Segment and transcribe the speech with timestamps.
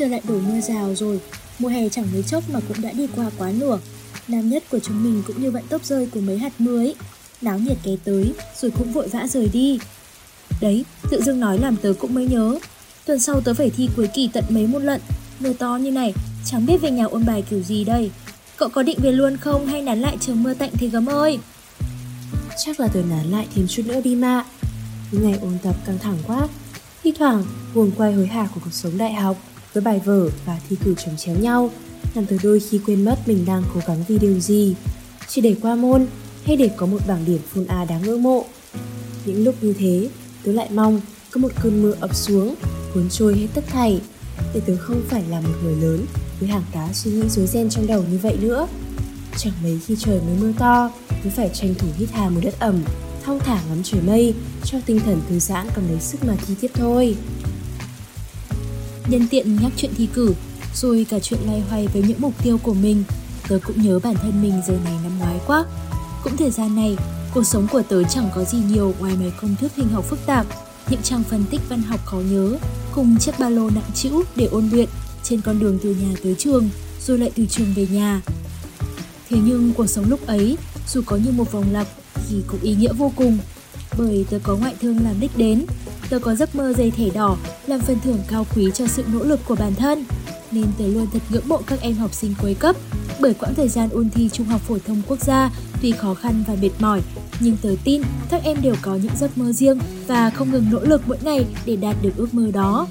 [0.00, 1.20] Trời lại đổ mưa rào rồi.
[1.58, 3.78] Mùa hè chẳng mấy chốc mà cũng đã đi qua quá nửa
[4.28, 6.94] Nam nhất của chúng mình cũng như vận tốc rơi của mấy hạt mưa ấy.
[7.40, 9.78] Náo nhiệt ké tới Rồi cũng vội vã rời đi.
[10.60, 12.58] Đấy, tự dưng nói làm tớ cũng mới nhớ.
[13.06, 15.00] Tuần sau tớ phải thi cuối kỳ tận mấy môn lận
[15.40, 18.10] Mưa to như này Chẳng biết về nhà ôn bài kiểu gì đây.
[18.56, 21.38] Cậu có định về luôn không hay nán lại chờ mưa tạnh thì gấm ơi?
[22.64, 24.44] Chắc là tớ nán lại thêm chút nữa đi mà.
[25.12, 26.48] Ngày ôn tập căng thẳng quá.
[27.02, 27.44] Thi thoảng
[27.74, 29.36] buồn quay hối hả của cuộc sống đại học
[29.72, 31.70] với bài vở và thi cử chồng chéo nhau.
[32.14, 34.74] Làm tôi đôi khi quên mất mình đang cố gắng vì điều gì.
[35.28, 36.06] Chỉ để qua môn
[36.44, 38.44] hay để có một bảng điểm full A đáng ngưỡng mộ.
[39.24, 40.08] Những lúc như thế,
[40.44, 42.54] tớ lại mong có một cơn mưa ập xuống,
[42.94, 44.00] cuốn trôi hết tất thảy.
[44.54, 46.06] Để tớ không phải là một người lớn
[46.40, 48.68] với hàng tá suy nghĩ rối ren trong đầu như vậy nữa.
[49.36, 50.90] Chẳng mấy khi trời mới mưa to
[51.24, 52.82] tớ phải tranh thủ hít hà một đất ẩm,
[53.24, 56.54] thong thả ngắm trời mây, cho tinh thần thư giãn còn lấy sức mà thi
[56.60, 57.16] tiếp thôi.
[59.10, 60.34] Nhân tiện nhắc chuyện thi cử,
[60.74, 63.04] rồi cả chuyện loay hoay với những mục tiêu của mình,
[63.48, 65.64] tớ cũng nhớ bản thân mình giờ này năm ngoái quá.
[66.24, 66.96] Cũng thời gian này,
[67.34, 70.18] cuộc sống của tớ chẳng có gì nhiều ngoài mấy công thức hình học phức
[70.26, 70.46] tạp,
[70.90, 72.56] những trang phân tích văn học khó nhớ,
[72.92, 74.88] cùng chiếc ba lô nặng trĩu để ôn luyện
[75.22, 76.68] trên con đường từ nhà tới trường,
[77.06, 78.22] rồi lại từ trường về nhà.
[79.30, 80.56] Thế nhưng cuộc sống lúc ấy,
[80.88, 81.86] dù có như một vòng lặp
[82.28, 83.38] thì cũng ý nghĩa vô cùng,
[83.98, 85.64] bởi tớ có ngoại thương làm đích đến,
[86.10, 89.24] tôi có giấc mơ dây thẻ đỏ làm phần thưởng cao quý cho sự nỗ
[89.24, 90.04] lực của bản thân.
[90.50, 92.76] Nên tớ luôn thật ngưỡng mộ các em học sinh cuối cấp
[93.20, 95.50] bởi quãng thời gian ôn thi Trung học phổ thông quốc gia
[95.82, 97.00] tuy khó khăn và mệt mỏi,
[97.40, 100.80] nhưng tớ tin các em đều có những giấc mơ riêng và không ngừng nỗ
[100.80, 102.86] lực mỗi ngày để đạt được ước mơ đó.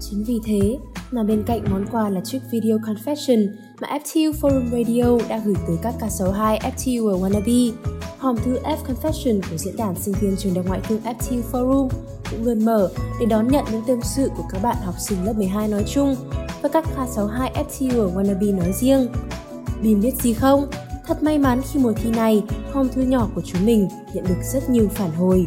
[0.00, 0.78] Chính vì thế
[1.10, 3.48] mà bên cạnh món quà là chiếc video confession
[3.80, 7.72] mà FTU Forum Radio đã gửi tới các K62 FTU ở Wannabe.
[8.18, 11.88] Hòm thư F Confession của diễn đàn sinh viên trường đại ngoại thương FTU Forum
[12.30, 12.88] cũng luôn mở
[13.20, 16.16] để đón nhận những tâm sự của các bạn học sinh lớp 12 nói chung
[16.62, 19.08] và các K62 FTU ở Wannabe nói riêng.
[19.82, 20.66] Bim biết gì không?
[21.06, 24.42] Thật may mắn khi mùa thi này, hòm thư nhỏ của chúng mình nhận được
[24.52, 25.46] rất nhiều phản hồi.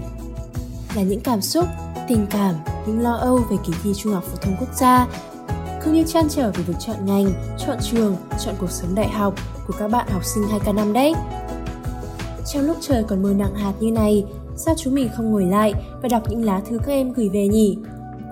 [0.95, 1.65] Là những cảm xúc,
[2.09, 2.55] tình cảm,
[2.87, 5.07] những lo âu về kỳ thi Trung học phổ thông quốc gia
[5.83, 7.25] cứ như chăn trở về việc chọn ngành,
[7.57, 9.35] chọn trường, chọn cuộc sống đại học
[9.67, 11.13] của các bạn học sinh 2K năm đấy.
[12.53, 14.23] Trong lúc trời còn mưa nặng hạt như này,
[14.55, 17.47] sao chúng mình không ngồi lại và đọc những lá thư các em gửi về
[17.47, 17.77] nhỉ?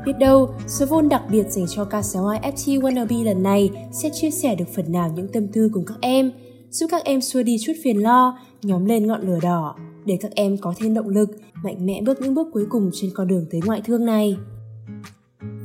[0.06, 4.32] Biết đâu, số vôn đặc biệt dành cho K62 FT Wannabe lần này sẽ chia
[4.32, 6.32] sẻ được phần nào những tâm tư cùng các em,
[6.70, 9.76] giúp các em xua đi chút phiền lo, nhóm lên ngọn lửa đỏ,
[10.06, 11.30] để các em có thêm động lực,
[11.64, 14.38] mạnh mẽ bước những bước cuối cùng trên con đường tới ngoại thương này.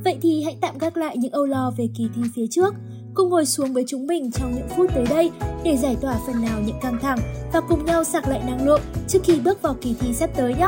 [0.03, 2.73] Vậy thì hãy tạm gác lại những âu lo về kỳ thi phía trước,
[3.13, 5.31] cùng ngồi xuống với chúng mình trong những phút tới đây
[5.63, 7.19] để giải tỏa phần nào những căng thẳng
[7.53, 10.53] và cùng nhau sạc lại năng lượng trước khi bước vào kỳ thi sắp tới
[10.53, 10.67] nhé.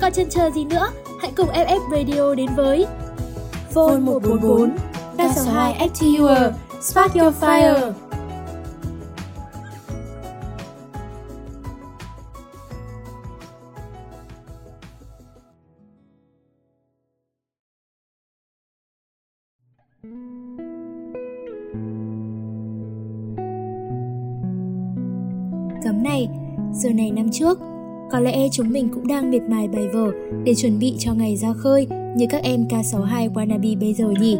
[0.00, 0.88] Còn chân chờ gì nữa,
[1.20, 2.86] hãy cùng FF Radio đến với
[3.70, 4.76] Phone 144
[5.16, 6.52] 362 FTUR
[6.82, 7.92] Spark Your Fire
[25.84, 26.28] Cấm này,
[26.72, 27.58] giờ này năm trước,
[28.10, 30.10] có lẽ chúng mình cũng đang miệt mài bài vở
[30.44, 31.86] để chuẩn bị cho ngày ra khơi
[32.16, 34.38] như các em K62 wannabe bây giờ nhỉ?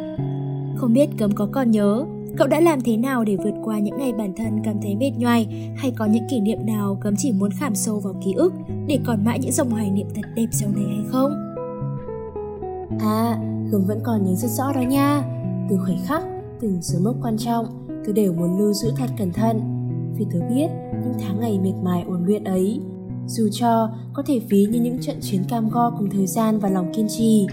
[0.77, 2.05] Không biết Cấm có còn nhớ,
[2.37, 5.13] cậu đã làm thế nào để vượt qua những ngày bản thân cảm thấy mệt
[5.19, 8.53] nhoài hay có những kỷ niệm nào Cấm chỉ muốn khảm sâu vào ký ức
[8.87, 11.33] để còn mãi những dòng hoài niệm thật đẹp sau này hay không?
[13.01, 13.39] À,
[13.73, 15.23] Cấm vẫn còn nhớ rất rõ đó nha.
[15.71, 16.23] Từ khoảnh khắc,
[16.61, 19.61] từng số mốc quan trọng, tôi đều muốn lưu giữ thật cẩn thận.
[20.19, 20.69] Vì tớ biết
[21.05, 22.81] những tháng ngày miệt mài ôn luyện ấy
[23.27, 26.71] dù cho có thể ví như những trận chiến cam go cùng thời gian và
[26.71, 27.47] lòng kiên trì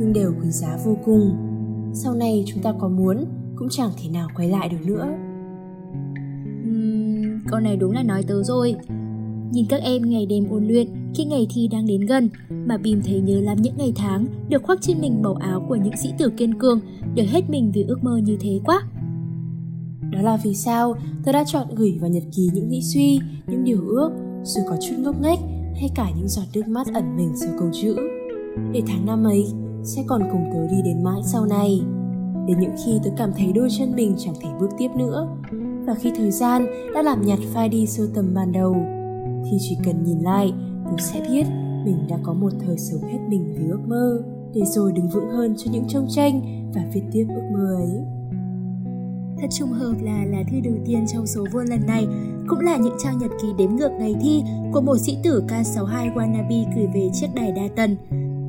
[0.00, 1.36] nhưng đều quý giá vô cùng.
[1.92, 3.24] Sau này chúng ta có muốn
[3.56, 5.08] cũng chẳng thể nào quay lại được nữa.
[6.62, 8.76] Uhm, câu này đúng là nói tớ rồi
[9.52, 12.28] nhìn các em ngày đêm ôn luyện khi ngày thi đang đến gần
[12.66, 15.76] mà bìm thấy nhớ lắm những ngày tháng được khoác trên mình màu áo của
[15.76, 16.80] những sĩ tử kiên cường
[17.14, 18.82] được hết mình vì ước mơ như thế quá.
[20.12, 23.64] Đó là vì sao tôi đã chọn gửi vào nhật ký những nghĩ suy, những
[23.64, 24.10] điều ước,
[24.44, 25.38] dù có chút ngốc nghếch
[25.74, 27.96] hay cả những giọt nước mắt ẩn mình sau câu chữ.
[28.72, 29.46] Để tháng năm ấy
[29.84, 31.80] sẽ còn cùng tớ đi đến mãi sau này.
[32.46, 35.28] Đến những khi tớ cảm thấy đôi chân mình chẳng thể bước tiếp nữa
[35.86, 38.97] và khi thời gian đã làm nhạt phai đi sưu tầm ban đầu
[39.44, 40.52] thì chỉ cần nhìn lại
[40.84, 41.46] tôi sẽ biết
[41.84, 44.22] mình đã có một thời sống hết mình vì ước mơ,
[44.54, 46.40] để rồi đứng vững hơn cho những trông tranh
[46.74, 48.18] và viết tiếp ước mơ ấy
[49.40, 52.06] Thật trùng hợp là lá thư đầu tiên trong số vô lần này
[52.48, 54.42] cũng là những trang nhật ký đếm ngược ngày thi
[54.72, 57.96] của một sĩ tử K62 Wannabe gửi về chiếc đài đa tần.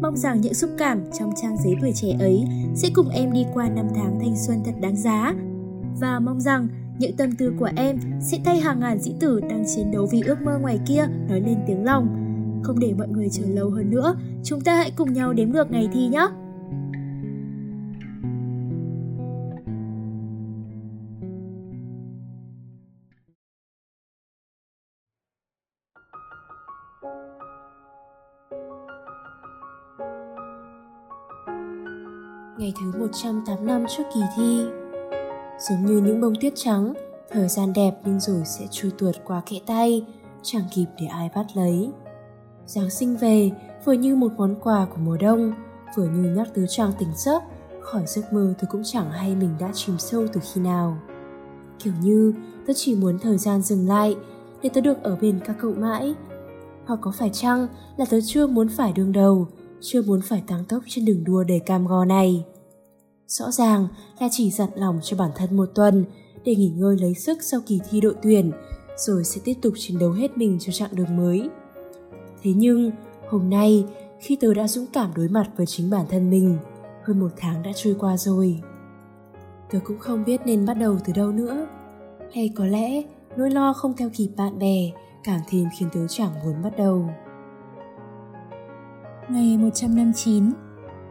[0.02, 2.44] Mong rằng những xúc cảm trong trang giấy tuổi trẻ ấy
[2.76, 5.34] sẽ cùng em đi qua năm tháng thanh xuân thật đáng giá.
[6.00, 6.68] Và mong rằng
[7.00, 10.22] những tâm tư của em sẽ thay hàng ngàn sĩ tử đang chiến đấu vì
[10.22, 12.26] ước mơ ngoài kia nói lên tiếng lòng.
[12.64, 15.72] Không để mọi người chờ lâu hơn nữa, chúng ta hãy cùng nhau đếm ngược
[15.72, 16.28] ngày thi nhé!
[32.60, 34.79] Ngày thứ 108 năm trước kỳ thi
[35.60, 36.94] Giống như những bông tuyết trắng,
[37.32, 40.06] Thời gian đẹp nhưng rồi sẽ trôi tuột qua kẽ tay,
[40.44, 41.90] Chẳng kịp để ai bắt lấy.
[42.66, 43.52] Giáng sinh về,
[43.86, 45.54] vừa như một món quà của mùa đông,
[45.96, 47.44] Vừa như nhắc tứ trang tỉnh giấc,
[47.82, 50.98] Khỏi giấc mơ tôi cũng chẳng hay mình đã chìm sâu từ khi nào.
[51.80, 52.34] Kiểu như
[52.68, 54.16] tôi chỉ muốn thời gian dừng lại
[54.62, 56.14] Để tôi được ở bên các cậu mãi.
[56.86, 57.68] Hoặc có phải chăng
[57.98, 59.48] là tớ chưa muốn phải đương đầu,
[59.82, 62.46] chưa muốn phải tăng tốc trên đường đua đầy cam go này.
[63.30, 63.88] Rõ ràng
[64.20, 66.06] là chỉ dặn lòng cho bản thân một tuần
[66.46, 68.52] để nghỉ ngơi lấy sức sau kỳ thi đội tuyển,
[68.98, 71.50] rồi sẽ tiếp tục chiến đấu hết mình cho chặng đường mới.
[72.44, 72.92] Thế nhưng,
[73.30, 73.86] hôm nay,
[74.20, 76.58] khi tớ đã dũng cảm đối mặt với chính bản thân mình,
[77.04, 78.60] hơn một tháng đã trôi qua rồi.
[79.72, 81.68] Tớ cũng không biết nên bắt đầu từ đâu nữa.
[82.34, 83.04] Hay có lẽ
[83.38, 84.92] nỗi lo không theo kịp bạn bè
[85.24, 87.10] càng thêm khiến tớ chẳng muốn bắt đầu
[89.30, 90.52] ngày 159.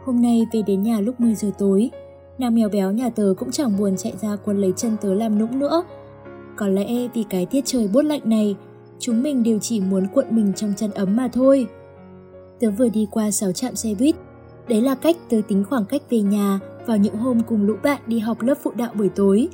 [0.05, 1.91] Hôm nay về đến nhà lúc 10 giờ tối,
[2.39, 5.39] nàng mèo béo nhà tớ cũng chẳng buồn chạy ra quấn lấy chân tớ làm
[5.39, 5.83] nũng nữa.
[6.57, 8.57] Có lẽ vì cái tiết trời buốt lạnh này,
[8.99, 11.67] chúng mình đều chỉ muốn cuộn mình trong chân ấm mà thôi.
[12.61, 14.15] Tớ vừa đi qua 6 trạm xe buýt,
[14.69, 18.03] đấy là cách tớ tính khoảng cách về nhà vào những hôm cùng lũ bạn
[18.07, 19.49] đi học lớp phụ đạo buổi tối.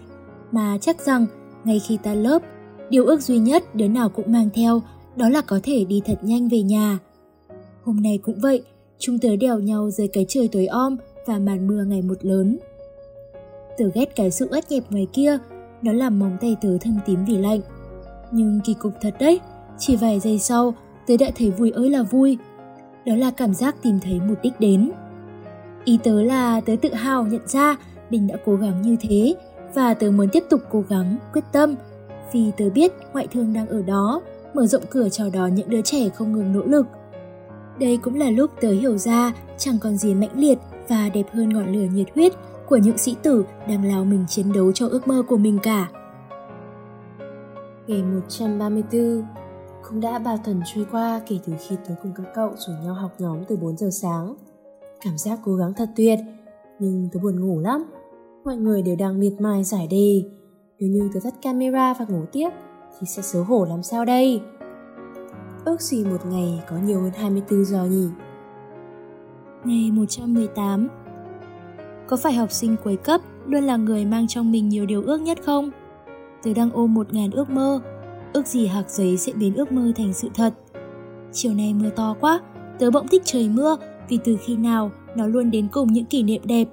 [0.53, 1.27] Mà chắc rằng,
[1.65, 2.43] ngay khi ta lớp,
[2.91, 4.83] điều ước duy nhất đứa nào cũng mang theo
[5.17, 6.99] đó là có thể đi thật nhanh về nhà
[7.85, 8.63] Hôm nay cũng vậy,
[8.99, 10.97] chúng tớ đèo nhau dưới cái trời tối om
[11.27, 12.59] và màn mưa ngày một lớn.
[13.79, 15.39] Tớ ghét cái sự ướt nhẹp ngoài kia,
[15.83, 17.61] nó làm móng tay tớ thâm tím vì lạnh.
[18.31, 19.41] Nhưng kỳ cục thật đấy,
[19.79, 20.75] chỉ vài giây sau,
[21.07, 22.39] tớ đã thấy vui ơi là vui.
[23.07, 24.91] Đó là cảm giác tìm thấy một đích đến.
[25.85, 27.77] Ý tớ là tớ tự hào nhận ra
[28.11, 29.35] mình đã cố gắng như thế
[29.75, 31.75] và tớ muốn tiếp tục cố gắng, quyết tâm
[32.33, 34.21] vì tớ biết ngoại thương đang ở đó,
[34.55, 36.87] mở rộng cửa chào đón những đứa trẻ không ngừng nỗ lực–
[37.79, 41.49] đây cũng là lúc tớ hiểu ra chẳng còn gì mãnh liệt và đẹp hơn
[41.49, 42.33] ngọn lửa nhiệt huyết
[42.69, 45.89] của những sĩ tử đang lao mình chiến đấu cho ước mơ của mình cả.
[47.87, 49.23] Ngày 134
[49.89, 52.95] Cũng đã bao tuần trôi qua kể từ khi tớ cùng các cậu rủ nhau
[52.95, 54.35] học nhóm từ 4 giờ sáng.
[55.01, 56.19] Cảm giác cố gắng thật tuyệt,
[56.79, 57.85] nhưng tớ buồn ngủ lắm.
[58.45, 60.23] Mọi người đều đang miệt mài giải đề.
[60.79, 62.51] Nếu như tớ tắt camera và ngủ tiếp
[63.01, 64.41] thì sẽ xấu hổ làm sao đây?
[65.65, 68.09] ước gì một ngày có nhiều hơn 24 giờ nhỉ?
[69.65, 70.89] Ngày 118
[72.07, 75.21] có phải học sinh cuối cấp luôn là người mang trong mình nhiều điều ước
[75.21, 75.71] nhất không?
[76.43, 77.81] Tớ đang ôm một ngàn ước mơ,
[78.33, 80.55] ước gì hạc giấy sẽ biến ước mơ thành sự thật.
[81.33, 82.41] Chiều nay mưa to quá,
[82.79, 83.77] tớ bỗng thích trời mưa
[84.09, 86.69] vì từ khi nào nó luôn đến cùng những kỷ niệm đẹp.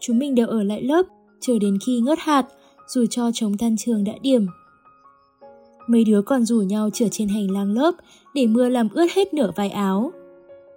[0.00, 1.06] Chúng mình đều ở lại lớp,
[1.40, 2.46] chờ đến khi ngớt hạt,
[2.88, 4.46] dù cho chống tan trường đã điểm
[5.90, 7.94] Mấy đứa còn rủ nhau trở trên hành lang lớp
[8.34, 10.12] để mưa làm ướt hết nửa vai áo.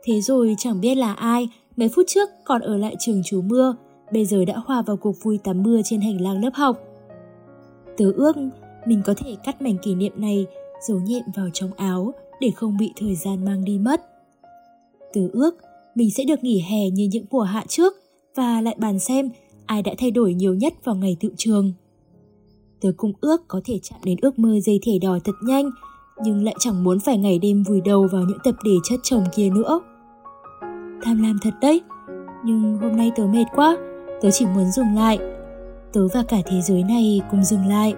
[0.03, 3.75] Thế rồi chẳng biết là ai, mấy phút trước còn ở lại trường trú mưa,
[4.11, 6.77] bây giờ đã hòa vào cuộc vui tắm mưa trên hành lang lớp học.
[7.97, 8.35] Tớ ước
[8.85, 10.45] mình có thể cắt mảnh kỷ niệm này
[10.87, 14.01] giấu nhẹm vào trong áo để không bị thời gian mang đi mất.
[15.13, 15.55] Tớ ước
[15.95, 17.93] mình sẽ được nghỉ hè như những mùa hạ trước
[18.35, 19.29] và lại bàn xem
[19.65, 21.73] ai đã thay đổi nhiều nhất vào ngày tự trường.
[22.81, 25.69] Tớ cũng ước có thể chạm đến ước mơ dây thể đỏ thật nhanh,
[26.23, 29.23] nhưng lại chẳng muốn phải ngày đêm vùi đầu vào những tập đề chất chồng
[29.35, 29.79] kia nữa.
[31.05, 31.81] Tham lam thật đấy,
[32.45, 33.77] nhưng hôm nay tớ mệt quá,
[34.21, 35.19] tớ chỉ muốn dừng lại.
[35.93, 37.93] Tớ và cả thế giới này cùng dừng lại.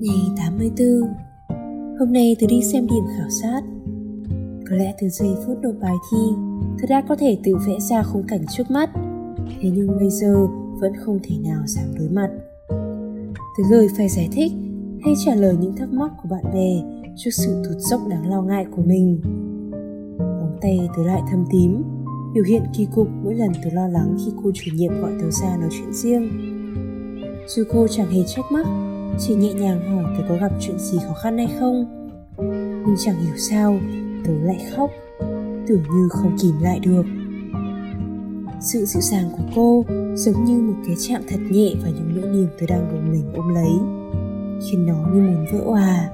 [0.00, 0.86] Ngày 84
[1.98, 3.60] Hôm nay tớ đi xem điểm khảo sát.
[4.70, 6.18] Có lẽ từ giây phút nộp bài thi,
[6.78, 8.90] tớ đã có thể tự vẽ ra khung cảnh trước mắt.
[9.60, 10.46] Thế nhưng bây giờ
[10.80, 12.30] vẫn không thể nào dám đối mặt.
[13.58, 14.52] Từ lời phải giải thích
[15.04, 16.82] hay trả lời những thắc mắc của bạn bè
[17.16, 19.20] trước sự tụt dốc đáng lo ngại của mình.
[20.18, 21.82] Móng tay tớ lại thâm tím,
[22.34, 25.30] biểu hiện kỳ cục mỗi lần tớ lo lắng khi cô chủ nhiệm gọi tớ
[25.30, 26.30] ra nói chuyện riêng.
[27.48, 28.66] Dù cô chẳng hề trách móc,
[29.18, 31.86] chỉ nhẹ nhàng hỏi tớ có gặp chuyện gì khó khăn hay không.
[32.86, 33.78] Nhưng chẳng hiểu sao,
[34.24, 34.90] tớ lại khóc,
[35.66, 37.02] tưởng như không kìm lại được
[38.66, 42.30] sự dịu dàng của cô giống như một cái chạm thật nhẹ vào những nỗi
[42.30, 43.70] niềm tôi đang gồng mình ôm lấy.
[44.62, 46.08] Khiến nó như muốn vỡ òa.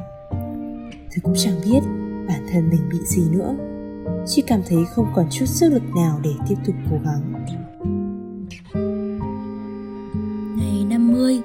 [0.91, 1.81] Tôi cũng chẳng biết
[2.29, 3.57] bản thân mình bị gì nữa,
[4.27, 7.45] chỉ cảm thấy không còn chút sức lực nào để tiếp tục cố gắng.
[10.57, 11.41] Ngày 50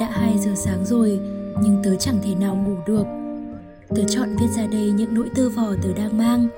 [0.00, 1.20] Đã 2 giờ sáng rồi,
[1.62, 3.06] Nhưng tớ chẳng thể nào ngủ được.
[3.88, 6.48] Tớ chọn viết ra đây những nỗi tơ vò tớ đang mang,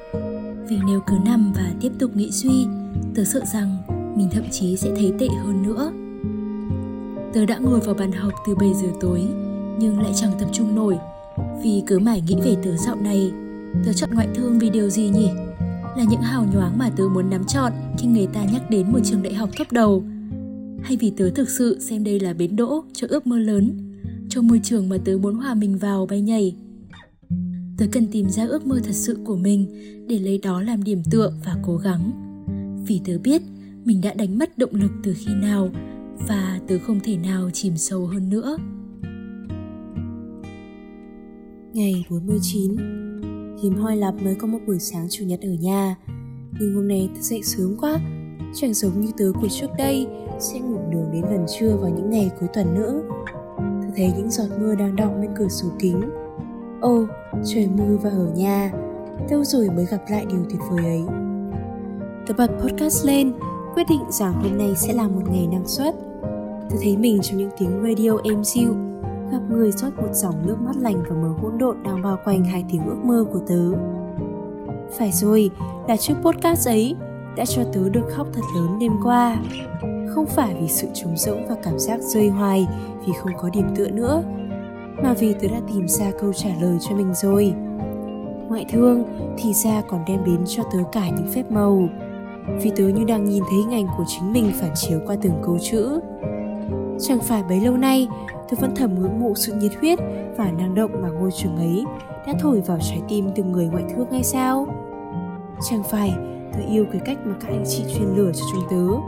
[0.68, 2.66] Vì nếu cứ nằm và tiếp tục nghĩ suy
[3.14, 3.76] Tớ sợ rằng
[4.16, 5.92] mình thậm chí sẽ thấy tệ hơn nữa.
[7.32, 9.22] Tớ đã ngồi vào bàn học từ 7 giờ tối,
[9.78, 10.98] Nhưng lại chẳng tập trung nổi.
[11.62, 13.32] Vì cứ mãi nghĩ về tớ dạo này,
[13.84, 15.30] Tớ chọn ngoại thương vì điều gì nhỉ?
[15.96, 18.98] Là những hào nhoáng mà tớ muốn nắm chọn khi người ta nhắc đến một
[19.04, 20.04] trường đại học top đầu?
[20.82, 23.86] Hay vì tớ thực sự xem đây là bến đỗ cho ước mơ lớn,
[24.28, 26.56] Cho môi trường mà tớ muốn hòa mình vào bay nhảy?
[27.78, 29.66] Tớ cần tìm ra ước mơ thật sự của mình
[30.08, 32.29] để lấy đó làm điểm tựa và cố gắng.
[32.86, 33.42] Vì tớ biết
[33.84, 35.68] mình đã đánh mất động lực từ khi nào
[36.28, 38.56] và tớ không thể nào chìm sâu hơn nữa.
[41.72, 42.76] Ngày 49
[43.62, 45.96] Hiếm hoi lắm mới có một buổi sáng chủ nhật ở nhà.
[46.60, 48.00] Nhưng hôm nay tớ dậy sớm quá
[48.54, 50.06] Chẳng giống như tớ của trước đây
[50.38, 53.02] Sẽ ngủ nướng đến gần trưa vào những ngày cuối tuần nữa.
[53.56, 56.00] Tớ thấy những giọt mưa đang đọng bên cửa sổ kính.
[56.80, 57.06] Ô,
[57.44, 58.72] trời mưa và ở nhà
[59.30, 61.29] Đâu rồi mới gặp lại điều tuyệt vời ấy.
[62.30, 63.32] Tớ bật podcast lên
[63.74, 65.94] Quyết định rằng hôm nay sẽ là một ngày năng suất
[66.70, 68.74] Tớ thấy mình trong những tiếng radio êm dịu
[69.32, 72.44] gặp người rót một dòng nước mắt lành và mờ hỗn độn đang bao quanh
[72.44, 73.72] hai tiếng ước mơ của tớ.
[74.98, 75.50] Phải rồi,
[75.88, 76.96] là trước podcast ấy
[77.36, 79.36] đã cho tớ được khóc thật lớn đêm qua.
[80.08, 82.66] Không phải vì sự trống rỗng và cảm giác rơi hoài
[83.06, 84.22] vì không có điểm tựa nữa,
[85.02, 87.54] mà vì tớ đã tìm ra câu trả lời cho mình rồi.
[88.48, 89.04] Ngoại thương
[89.38, 91.88] thì ra còn đem đến cho tớ cả những phép màu,
[92.62, 95.58] vì tớ như đang nhìn thấy ngành của chính mình phản chiếu qua từng câu
[95.58, 96.00] chữ.
[97.00, 98.08] Chẳng phải bấy lâu nay
[98.48, 99.98] tớ vẫn thầm ngưỡng mộ sự nhiệt huyết
[100.36, 101.84] và năng động mà ngôi trường ấy
[102.26, 104.66] đã thổi vào trái tim từng người ngoại thương hay sao?
[105.70, 106.14] Chẳng phải
[106.52, 109.00] tớ yêu cái cách mà các anh chị truyền lửa cho chúng tớ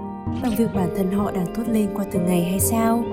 [0.43, 3.05] bằng việc bản thân họ đang tốt lên qua từng ngày hay sao?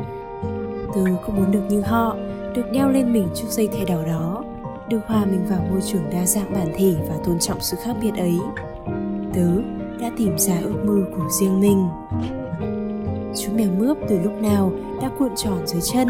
[0.95, 2.15] Tớ cũng muốn được như họ,
[2.55, 4.43] được đeo lên mình chiếc dây thẻ đỏ đó,
[4.89, 7.95] được hòa mình vào môi trường đa dạng bản thể và tôn trọng sự khác
[8.01, 8.39] biệt ấy.
[9.33, 9.47] Tớ
[10.01, 11.87] đã tìm ra ước mơ của riêng mình.
[13.35, 16.07] Chú mèo mướp từ lúc nào đã cuộn tròn dưới chân,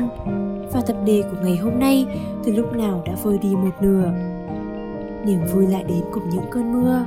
[0.74, 2.05] và tập đề của ngày hôm nay
[2.43, 4.12] từ lúc nào đã vơi đi một nửa.
[5.25, 7.05] Niềm vui lại đến cùng những cơn mưa.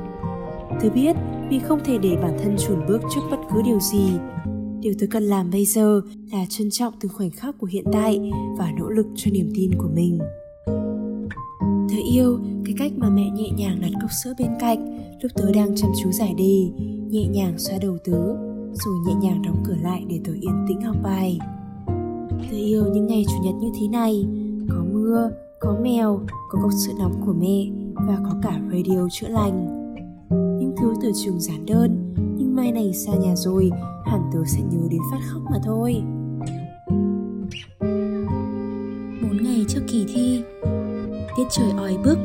[0.81, 1.15] Tôi biết
[1.49, 4.11] vì không thể để bản thân chùn bước trước bất cứ điều gì.
[4.79, 8.31] Điều tôi cần làm bây giờ là trân trọng từng khoảnh khắc của hiện tại
[8.57, 10.19] và nỗ lực cho niềm tin của mình
[11.93, 15.51] thơ yêu, cái cách mà mẹ nhẹ nhàng đặt cốc sữa bên cạnh, lúc tớ
[15.51, 16.69] đang chăm chú giải đề,
[17.09, 18.35] nhẹ nhàng xoa đầu tớ,
[18.73, 21.39] rồi nhẹ nhàng đóng cửa lại để tớ yên tĩnh học bài.
[22.51, 24.25] Tớ yêu những ngày chủ nhật như thế này,
[24.69, 26.19] có mưa, có mèo,
[26.49, 27.67] có cốc sữa nóng của mẹ,
[28.07, 29.67] và có cả radio chữa lành.
[30.29, 33.71] Những thứ từ trường giản đơn, nhưng mai này xa nhà rồi,
[34.05, 36.01] hẳn tớ sẽ nhớ đến phát khóc mà thôi.
[39.21, 40.41] Bốn ngày trước kỳ thi
[41.37, 42.17] tiết trời oi bức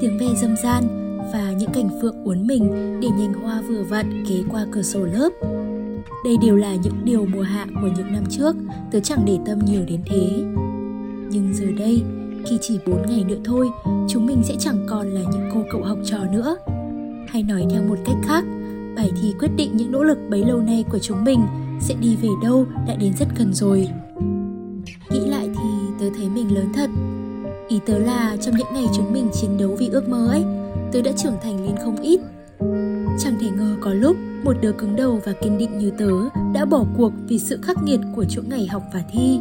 [0.00, 0.84] tiếng ve dâm gian
[1.32, 5.04] và những cảnh phượng uốn mình để nhành hoa vừa vặn kế qua cửa sổ
[5.04, 5.30] lớp
[6.24, 8.56] đây đều là những điều mùa hạ của những năm trước,
[8.90, 10.44] tớ chẳng để tâm nhiều đến thế.
[11.30, 12.02] Nhưng giờ đây,
[12.46, 13.70] khi chỉ 4 ngày nữa thôi,
[14.08, 16.56] chúng mình sẽ chẳng còn là những cô cậu học trò nữa.
[17.28, 18.44] Hay nói theo một cách khác,
[18.96, 21.40] bài thi quyết định những nỗ lực bấy lâu nay của chúng mình
[21.80, 23.88] sẽ đi về đâu đã đến rất gần rồi.
[25.10, 25.68] Nghĩ lại thì
[26.00, 26.90] tớ thấy mình lớn thật.
[27.68, 30.44] Ý tớ là trong những ngày chúng mình chiến đấu vì ước mơ ấy,
[30.92, 32.20] tớ đã trưởng thành lên không ít.
[33.18, 36.10] Chẳng thể ngờ có lúc một đứa cứng đầu và kiên định như tớ
[36.54, 39.38] đã bỏ cuộc vì sự khắc nghiệt của chuỗi ngày học và thi.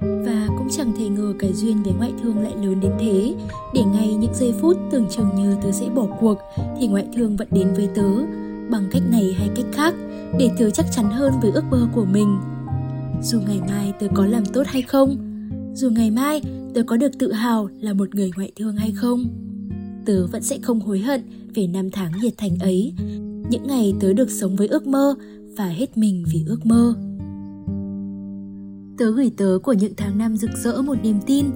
[0.00, 3.34] Và cũng chẳng thể ngờ cái duyên với ngoại thương lại lớn đến thế,
[3.74, 6.38] để ngay những giây phút tưởng chừng như tớ sẽ bỏ cuộc
[6.78, 8.08] thì ngoại thương vẫn đến với tớ
[8.70, 9.94] bằng cách này hay cách khác
[10.38, 12.38] để tớ chắc chắn hơn với ước mơ của mình.
[13.22, 15.16] Dù ngày mai tớ có làm tốt hay không,
[15.74, 16.42] dù ngày mai
[16.74, 19.24] tớ có được tự hào là một người ngoại thương hay không,
[20.06, 21.22] tớ vẫn sẽ không hối hận
[21.54, 22.92] về năm tháng nhiệt thành ấy
[23.50, 25.14] những ngày tớ được sống với ước mơ
[25.56, 26.94] và hết mình vì ước mơ
[28.98, 31.46] Tớ gửi tớ của những tháng năm rực rỡ một niềm tin.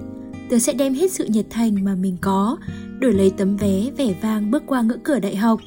[0.49, 2.57] Tớ sẽ đem hết sự nhiệt thành mà mình có,
[2.99, 5.59] đổi lấy tấm vé vẻ vang bước qua ngưỡng cửa đại học.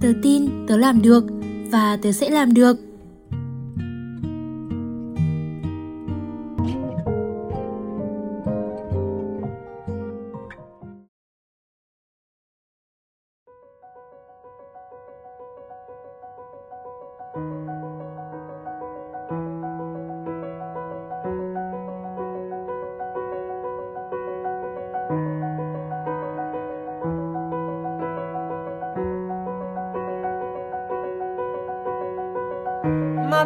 [0.00, 1.24] Tớ tin tớ làm được
[1.70, 2.87] và tớ sẽ làm được.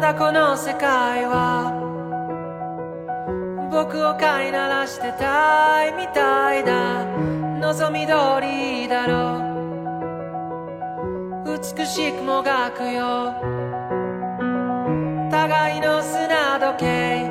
[0.03, 1.71] だこの世界は
[3.71, 7.05] 僕を飼いならしてたいみたいだ
[7.61, 9.39] 望み通りだろ
[11.47, 11.57] う。
[11.57, 13.33] 美しくもがくよ。
[15.31, 17.29] 互いの砂時計。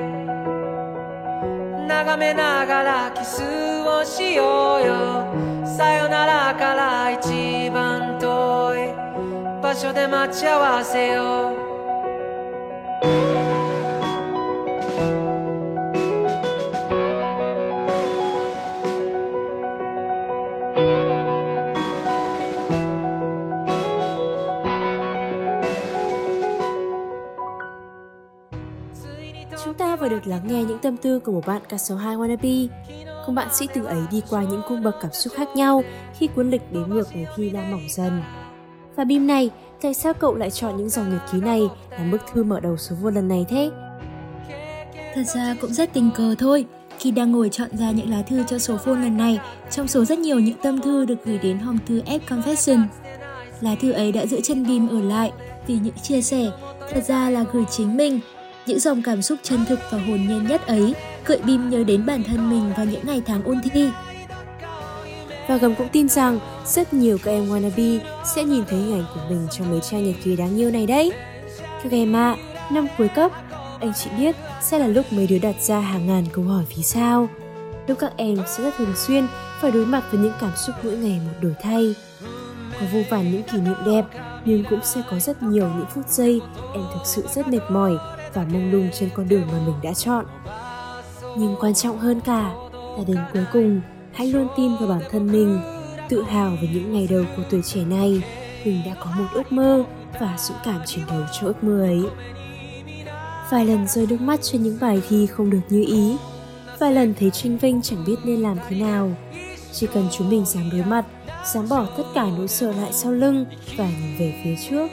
[1.86, 3.42] 眺めながらキス
[3.84, 5.26] をしようよ。
[5.66, 8.94] さよならから一番遠い
[9.62, 11.61] 場所で待ち合わせよう。
[30.42, 32.68] Lắng nghe những tâm tư của một bạn ca số 2 wannabe.
[33.26, 35.82] Cùng bạn sĩ tử ấy đi qua những cung bậc cảm xúc khác nhau
[36.18, 38.22] khi cuốn lịch đến ngược ngày thi đang mỏng dần.
[38.96, 39.50] Và Bim này,
[39.82, 42.76] tại sao cậu lại chọn những dòng nhật ký này làm bức thư mở đầu
[42.76, 43.70] số vô lần này thế?
[45.14, 46.66] Thật ra cũng rất tình cờ thôi.
[46.98, 50.04] Khi đang ngồi chọn ra những lá thư cho số phone lần này, trong số
[50.04, 52.84] rất nhiều những tâm thư được gửi đến hòm thư F Confession.
[53.60, 55.32] Lá thư ấy đã giữ chân Bim ở lại
[55.66, 56.50] vì những chia sẻ
[56.90, 58.20] thật ra là gửi chính mình
[58.66, 60.94] những dòng cảm xúc chân thực và hồn nhiên nhất ấy
[61.26, 63.88] gợi Bim nhớ đến bản thân mình vào những ngày tháng ôn thi.
[65.48, 69.04] Và Gầm cũng tin rằng rất nhiều các em wannabe sẽ nhìn thấy hình ảnh
[69.14, 71.12] của mình trong mấy trang nhật ký đáng yêu này đấy.
[71.82, 73.32] Các em ạ, à, năm cuối cấp,
[73.80, 76.82] anh chị biết sẽ là lúc mấy đứa đặt ra hàng ngàn câu hỏi vì
[76.82, 77.28] sao.
[77.86, 79.26] Lúc các em sẽ rất thường xuyên
[79.60, 81.94] phải đối mặt với những cảm xúc mỗi ngày một đổi thay.
[82.80, 84.04] Có vô vàn những kỷ niệm đẹp,
[84.44, 86.40] nhưng cũng sẽ có rất nhiều những phút giây
[86.74, 87.92] em thực sự rất mệt mỏi
[88.34, 90.24] và mông lung trên con đường mà mình đã chọn.
[91.38, 93.80] Nhưng quan trọng hơn cả là đến cuối cùng,
[94.12, 95.60] hãy luôn tin vào bản thân mình,
[96.08, 98.22] tự hào về những ngày đầu của tuổi trẻ này.
[98.64, 99.84] Mình đã có một ước mơ
[100.20, 102.02] và dũng cảm chiến đấu cho ước mơ ấy.
[103.50, 106.16] Vài lần rơi nước mắt trên những bài thi không được như ý.
[106.78, 109.10] Vài lần thấy tranh vinh chẳng biết nên làm thế nào.
[109.72, 111.06] Chỉ cần chúng mình dám đối mặt,
[111.54, 113.44] dám bỏ tất cả nỗi sợ lại sau lưng
[113.76, 114.90] và nhìn về phía trước,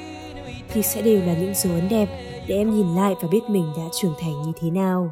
[0.73, 3.65] thì sẽ đều là những dấu ấn đẹp để em nhìn lại và biết mình
[3.77, 5.11] đã trưởng thành như thế nào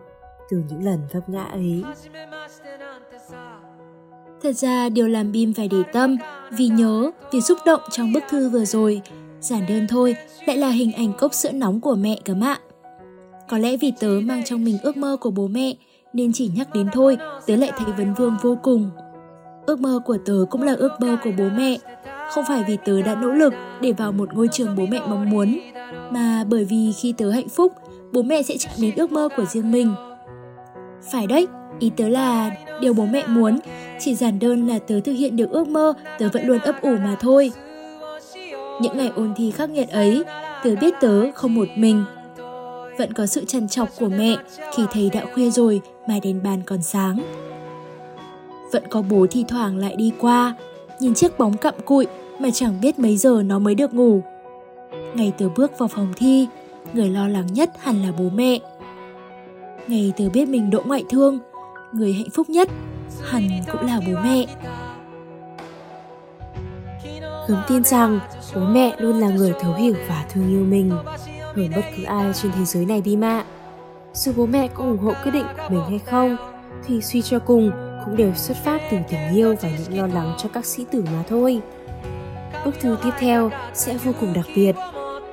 [0.49, 1.83] từ những lần vấp ngã ấy.
[4.41, 6.17] Thật ra điều làm Bim phải để tâm
[6.51, 9.01] vì nhớ, vì xúc động trong bức thư vừa rồi.
[9.39, 12.59] Giản đơn thôi, lại là hình ảnh cốc sữa nóng của mẹ cả ạ.
[13.49, 15.73] Có lẽ vì tớ mang trong mình ước mơ của bố mẹ
[16.13, 18.89] nên chỉ nhắc đến thôi tớ lại thấy vấn vương vô cùng.
[19.65, 21.77] Ước mơ của tớ cũng là ước mơ của bố mẹ.
[22.31, 25.29] Không phải vì tớ đã nỗ lực để vào một ngôi trường bố mẹ mong
[25.29, 25.59] muốn,
[26.11, 27.73] mà bởi vì khi tớ hạnh phúc,
[28.11, 29.93] bố mẹ sẽ chạm đến ước mơ của riêng mình.
[31.11, 31.47] Phải đấy,
[31.79, 33.59] ý tớ là điều bố mẹ muốn,
[33.99, 36.95] chỉ giản đơn là tớ thực hiện được ước mơ tớ vẫn luôn ấp ủ
[36.97, 37.51] mà thôi.
[38.81, 40.23] Những ngày ôn thi khắc nghiệt ấy,
[40.63, 42.03] tớ biết tớ không một mình.
[42.97, 44.35] Vẫn có sự trằn trọc của mẹ
[44.75, 47.17] khi thấy đã khuya rồi mà đèn bàn còn sáng.
[48.71, 50.55] Vẫn có bố thi thoảng lại đi qua,
[50.99, 52.07] nhìn chiếc bóng cặm cụi
[52.39, 54.21] mà chẳng biết mấy giờ nó mới được ngủ.
[55.13, 56.47] Ngày từ bước vào phòng thi,
[56.93, 58.59] người lo lắng nhất hẳn là bố mẹ.
[59.87, 61.39] Ngày từ biết mình đỗ ngoại thương,
[61.91, 62.69] người hạnh phúc nhất
[63.23, 64.45] hẳn cũng là bố mẹ.
[67.47, 68.19] Gấm tin rằng
[68.55, 70.91] bố mẹ luôn là người thấu hiểu và thương yêu mình
[71.57, 73.43] hơn bất cứ ai trên thế giới này đi mạ.
[74.13, 76.37] Dù bố mẹ có ủng hộ quyết định của mình hay không,
[76.85, 77.71] thì suy cho cùng
[78.07, 81.03] cũng đều xuất phát từ tình yêu và những lo lắng cho các sĩ tử
[81.13, 81.61] mà thôi.
[82.65, 84.75] Bức thư tiếp theo sẽ vô cùng đặc biệt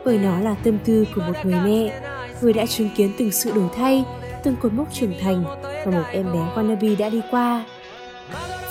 [0.05, 2.01] bởi nó là tâm tư của một người mẹ,
[2.41, 4.05] người đã chứng kiến từng sự đổi thay,
[4.43, 5.45] từng cột mốc trưởng thành
[5.87, 7.65] mà một em bé wannabe đã đi qua.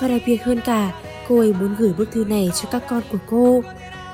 [0.01, 0.91] Và đặc biệt hơn cả,
[1.27, 3.61] cô ấy muốn gửi bức thư này cho các con của cô,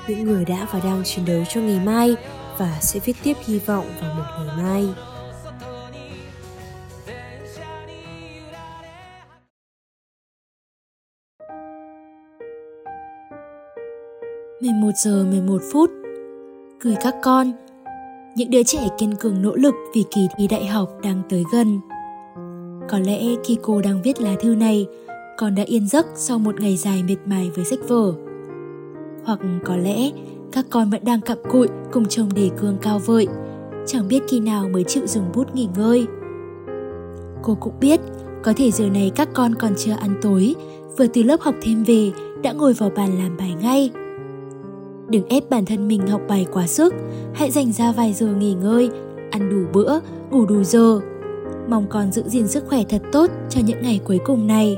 [0.07, 2.15] những người đã và đang chiến đấu cho ngày mai
[2.57, 5.08] và sẽ viết tiếp hy vọng vào một ngày mai.
[14.61, 15.89] 11 giờ 11 phút
[16.81, 17.51] Gửi các con
[18.35, 21.79] những đứa trẻ kiên cường nỗ lực vì kỳ thi đại học đang tới gần.
[22.89, 24.87] Có lẽ khi cô đang viết lá thư này,
[25.37, 28.13] con đã yên giấc sau một ngày dài mệt mài với sách vở.
[29.23, 30.11] Hoặc có lẽ
[30.51, 33.27] các con vẫn đang cặm cụi cùng chồng đề cương cao vợi,
[33.85, 36.05] chẳng biết khi nào mới chịu dùng bút nghỉ ngơi.
[37.43, 37.99] Cô cũng biết,
[38.43, 40.55] có thể giờ này các con còn chưa ăn tối,
[40.97, 42.11] vừa từ lớp học thêm về
[42.43, 43.91] đã ngồi vào bàn làm bài ngay.
[45.09, 46.93] Đừng ép bản thân mình học bài quá sức,
[47.33, 48.89] hãy dành ra vài giờ nghỉ ngơi,
[49.31, 49.99] ăn đủ bữa,
[50.31, 50.99] ngủ đủ giờ.
[51.69, 54.77] Mong con giữ gìn sức khỏe thật tốt cho những ngày cuối cùng này.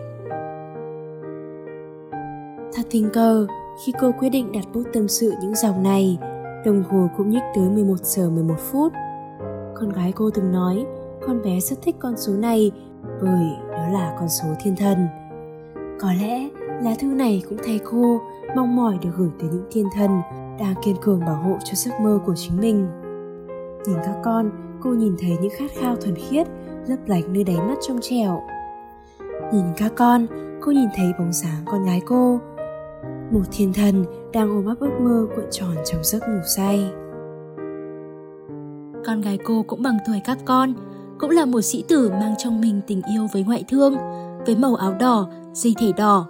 [2.74, 3.48] Thật tình cờ,
[3.86, 6.18] khi cô quyết định đặt bút tâm sự những dòng này,
[6.66, 8.94] đồng hồ cũng nhích tới 11 giờ 11 phút.
[9.76, 10.86] Con gái cô từng nói,
[11.28, 12.72] con bé rất thích con số này
[13.22, 15.08] bởi đó là con số thiên thần.
[16.00, 16.50] Có lẽ
[16.84, 18.20] lá thư này cũng thay cô
[18.56, 20.22] mong mỏi được gửi tới những thiên thần
[20.60, 22.88] đang kiên cường bảo hộ cho giấc mơ của chính mình.
[23.88, 26.48] Nhìn các con, cô nhìn thấy những khát khao thuần khiết
[26.88, 28.42] lấp lánh nơi đáy mắt trong trẻo.
[29.54, 30.28] Nhìn các con,
[30.62, 32.40] cô nhìn thấy bóng dáng con gái cô.
[33.32, 36.92] Một thiên thần đang ôm ấp ước mơ cuộn tròn trong giấc ngủ say.
[39.06, 40.74] Con gái cô cũng bằng tuổi các con,
[41.20, 43.96] cũng là một sĩ tử mang trong mình tình yêu với ngoại thương,
[44.46, 46.28] với màu áo đỏ, dây thể đỏ.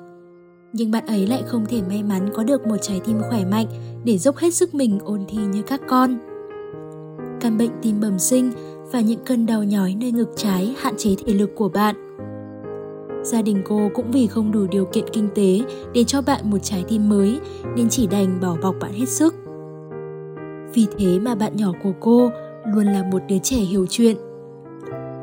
[0.74, 3.68] Nhưng bạn ấy lại không thể may mắn có được một trái tim khỏe mạnh
[4.04, 6.18] để dốc hết sức mình ôn thi như các con.
[7.42, 8.52] Căn bệnh tim bẩm sinh
[8.92, 11.96] và những cơn đau nhói nơi ngực trái hạn chế thể lực của bạn.
[13.24, 15.62] Gia đình cô cũng vì không đủ điều kiện kinh tế
[15.94, 17.40] để cho bạn một trái tim mới
[17.76, 19.36] nên chỉ đành bảo bọc bạn hết sức.
[20.74, 22.32] Vì thế mà bạn nhỏ của cô
[22.76, 24.18] luôn là một đứa trẻ hiểu chuyện.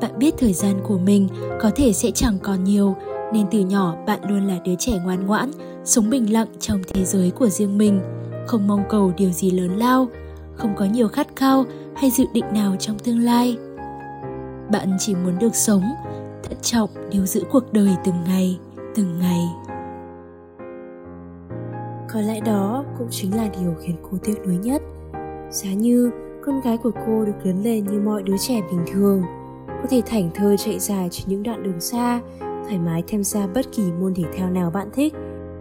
[0.00, 1.28] Bạn biết thời gian của mình
[1.61, 2.96] có thể sẽ chẳng còn nhiều
[3.32, 5.50] nên từ nhỏ bạn luôn là đứa trẻ ngoan ngoãn,
[5.84, 8.00] sống bình lặng trong thế giới của riêng mình,
[8.46, 10.08] không mong cầu điều gì lớn lao,
[10.54, 11.64] không có nhiều khát khao
[11.96, 13.56] hay dự định nào trong tương lai.
[14.70, 15.82] Bạn chỉ muốn được sống,
[16.42, 18.58] thận trọng điều giữ cuộc đời từng ngày,
[18.94, 19.44] từng ngày.
[22.12, 24.82] Có lẽ đó cũng chính là điều khiến cô tiếc nuối nhất.
[25.50, 26.10] Giá như
[26.44, 29.22] con gái của cô được lớn lên như mọi đứa trẻ bình thường,
[29.66, 32.20] có thể thảnh thơi chạy dài trên những đoạn đường xa,
[32.68, 35.14] thoải mái tham gia bất kỳ môn thể thao nào bạn thích,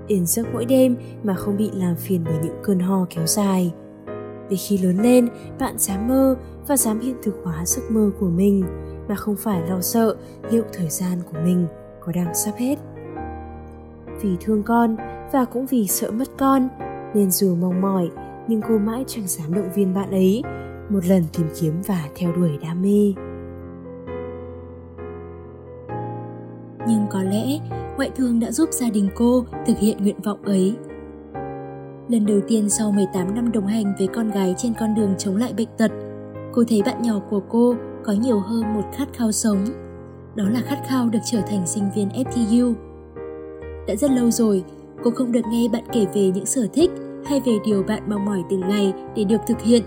[0.07, 3.73] yên giấc mỗi đêm mà không bị làm phiền bởi những cơn ho kéo dài.
[4.49, 6.35] Để khi lớn lên, bạn dám mơ
[6.67, 8.63] và dám hiện thực hóa giấc mơ của mình
[9.07, 10.15] mà không phải lo sợ
[10.51, 11.67] liệu thời gian của mình
[12.05, 12.75] có đang sắp hết.
[14.21, 14.95] Vì thương con
[15.33, 16.67] và cũng vì sợ mất con,
[17.13, 18.09] nên dù mong mỏi
[18.47, 20.43] nhưng cô mãi chẳng dám động viên bạn ấy
[20.89, 23.13] một lần tìm kiếm và theo đuổi đam mê.
[26.87, 27.59] Nhưng có lẽ
[27.97, 30.75] ngoại thương đã giúp gia đình cô thực hiện nguyện vọng ấy.
[32.09, 35.35] Lần đầu tiên sau 18 năm đồng hành với con gái trên con đường chống
[35.35, 35.91] lại bệnh tật,
[36.53, 39.65] cô thấy bạn nhỏ của cô có nhiều hơn một khát khao sống.
[40.35, 42.73] Đó là khát khao được trở thành sinh viên FTU.
[43.87, 44.63] Đã rất lâu rồi,
[45.03, 46.91] cô không được nghe bạn kể về những sở thích
[47.25, 49.83] hay về điều bạn mong mỏi từng ngày để được thực hiện.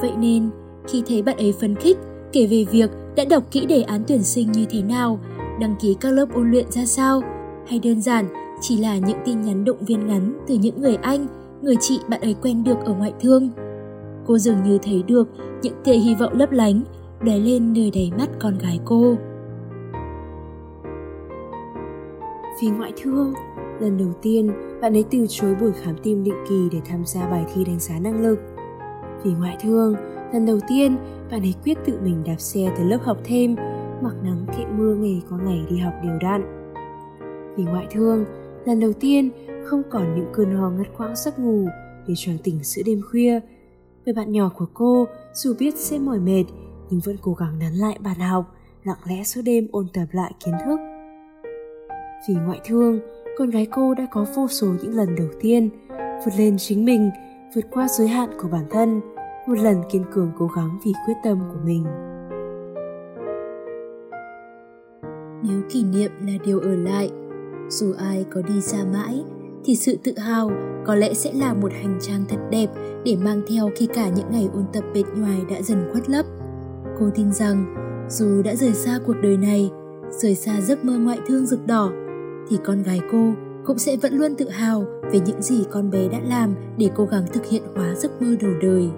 [0.00, 0.50] Vậy nên,
[0.88, 1.98] khi thấy bạn ấy phấn khích
[2.32, 5.18] kể về việc đã đọc kỹ đề án tuyển sinh như thế nào,
[5.60, 7.22] đăng ký các lớp ôn luyện ra sao,
[7.66, 8.26] hay đơn giản
[8.60, 11.26] chỉ là những tin nhắn động viên ngắn từ những người anh,
[11.62, 13.50] người chị bạn ấy quen được ở ngoại thương.
[14.26, 15.28] Cô dường như thấy được
[15.62, 16.82] những tia hy vọng lấp lánh
[17.20, 19.14] lóe lên nơi đầy mắt con gái cô.
[22.60, 23.32] Vì ngoại thương,
[23.80, 27.30] lần đầu tiên bạn ấy từ chối buổi khám tim định kỳ để tham gia
[27.30, 28.38] bài thi đánh giá năng lực.
[29.24, 29.94] Vì ngoại thương,
[30.32, 30.96] lần đầu tiên
[31.30, 33.56] bạn ấy quyết tự mình đạp xe tới lớp học thêm,
[34.02, 36.42] mặc nắng kệ mưa ngày qua ngày đi học đều đặn.
[37.56, 38.24] Vì ngoại thương,
[38.64, 39.30] lần đầu tiên
[39.64, 41.68] không còn những cơn ho ngắt quãng giấc ngủ
[42.06, 43.40] để choàng tỉnh giữa đêm khuya.
[44.04, 46.44] Về bạn nhỏ của cô, dù biết sẽ mỏi mệt
[46.90, 48.54] nhưng vẫn cố gắng nắn lại bàn học,
[48.84, 50.78] lặng lẽ suốt đêm ôn tập lại kiến thức.
[52.28, 53.00] Vì ngoại thương,
[53.38, 57.10] con gái cô đã có vô số những lần đầu tiên vượt lên chính mình,
[57.54, 59.00] vượt qua giới hạn của bản thân,
[59.46, 61.84] một lần kiên cường cố gắng vì quyết tâm của mình.
[65.48, 67.10] Nếu kỷ niệm là điều ở lại,
[67.68, 69.24] dù ai có đi xa mãi,
[69.64, 70.50] thì sự tự hào
[70.86, 72.66] có lẽ sẽ là một hành trang thật đẹp
[73.04, 76.26] để mang theo khi cả những ngày ôn tập bệt nhoài đã dần khuất lấp.
[77.00, 77.74] Cô tin rằng
[78.10, 79.70] dù đã rời xa cuộc đời này,
[80.10, 81.92] rời xa giấc mơ ngoại thương rực đỏ,
[82.48, 83.32] thì con gái cô
[83.64, 87.04] cũng sẽ vẫn luôn tự hào về những gì con bé đã làm để cố
[87.04, 88.90] gắng thực hiện hóa giấc mơ đầu đời.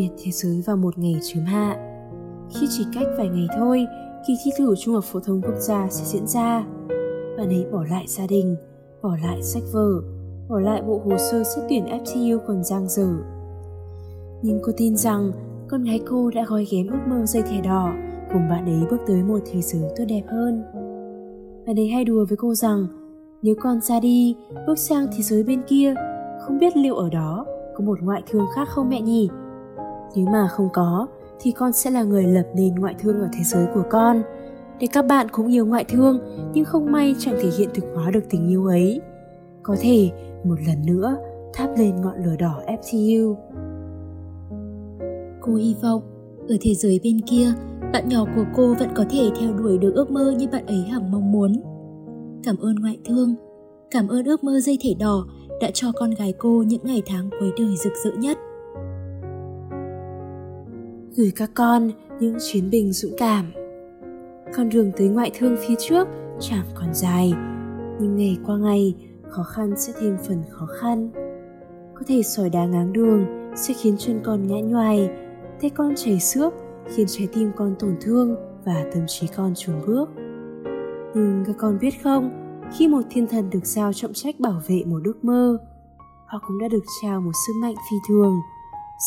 [0.00, 1.76] Biệt thế giới vào một ngày chớm hạ.
[2.50, 3.86] Khi chỉ cách vài ngày thôi,
[4.26, 6.64] kỳ thi thử Trung học phổ thông quốc gia sẽ diễn ra.
[7.38, 8.56] Bạn ấy bỏ lại gia đình,
[9.02, 10.02] bỏ lại sách vở,
[10.48, 13.08] bỏ lại bộ hồ sơ xét tuyển FTU còn dang dở.
[14.42, 15.32] Nhưng cô tin rằng
[15.68, 17.92] con gái cô đã gói ghém ước mơ dây thẻ đỏ
[18.32, 20.62] cùng bạn ấy bước tới một thế giới tốt đẹp hơn.
[21.66, 22.86] Bạn ấy hay đùa với cô rằng
[23.42, 24.36] nếu con ra đi,
[24.66, 25.94] bước sang thế giới bên kia,
[26.40, 29.28] không biết liệu ở đó có một ngoại thương khác không mẹ nhỉ?
[30.14, 31.06] Nếu mà không có,
[31.40, 34.22] thì con sẽ là người lập nên ngoại thương ở thế giới của con.
[34.80, 36.18] Để các bạn cũng yêu ngoại thương,
[36.54, 39.00] nhưng không may chẳng thể hiện thực hóa được tình yêu ấy.
[39.62, 40.10] Có thể
[40.44, 41.16] một lần nữa
[41.54, 43.34] thắp lên ngọn lửa đỏ FTU.
[45.40, 46.02] Cô hy vọng
[46.48, 47.52] ở thế giới bên kia,
[47.92, 50.82] bạn nhỏ của cô vẫn có thể theo đuổi được ước mơ như bạn ấy
[50.82, 51.52] hằng mong muốn.
[52.44, 53.34] Cảm ơn ngoại thương,
[53.90, 55.26] cảm ơn ước mơ dây thể đỏ
[55.60, 58.38] đã cho con gái cô những ngày tháng cuối đời rực rỡ nhất.
[61.20, 63.52] Gửi các con những chiến binh dũng cảm.
[64.56, 66.08] Con đường tới ngoại thương phía trước
[66.40, 67.32] chẳng còn dài,
[68.00, 68.94] nhưng ngày qua ngày
[69.30, 71.10] khó khăn sẽ thêm phần khó khăn.
[71.94, 75.10] Có thể sỏi đá ngáng đường sẽ khiến chân con ngã nhoài,
[75.60, 76.52] tay con chảy xước
[76.86, 80.08] khiến trái tim con tổn thương và tâm trí con chùn bước.
[81.14, 82.30] Nhưng các con biết không,
[82.78, 85.58] khi một thiên thần được giao trọng trách bảo vệ một ước mơ,
[86.26, 88.32] họ cũng đã được trao một sức mạnh phi thường,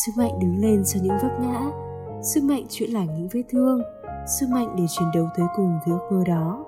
[0.06, 1.83] sức mạnh đứng lên sau những vấp ngã,
[2.24, 3.82] sức mạnh chữa lành những vết thương,
[4.40, 6.64] sức mạnh để chiến đấu tới cùng với ước mơ đó.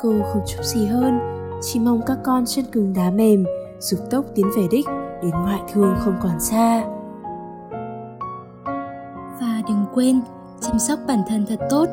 [0.00, 1.18] Cô không chúc gì hơn,
[1.62, 3.44] chỉ mong các con chân cứng đá mềm,
[3.78, 4.86] dục tốc tiến về đích
[5.22, 6.84] đến ngoại thương không còn xa.
[9.40, 10.20] Và đừng quên
[10.60, 11.86] chăm sóc bản thân thật tốt.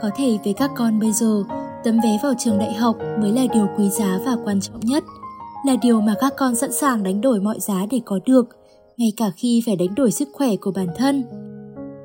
[0.00, 1.42] Có thể với các con bây giờ,
[1.84, 5.04] tấm vé vào trường đại học mới là điều quý giá và quan trọng nhất,
[5.66, 8.48] là điều mà các con sẵn sàng đánh đổi mọi giá để có được,
[8.96, 11.24] ngay cả khi phải đánh đổi sức khỏe của bản thân.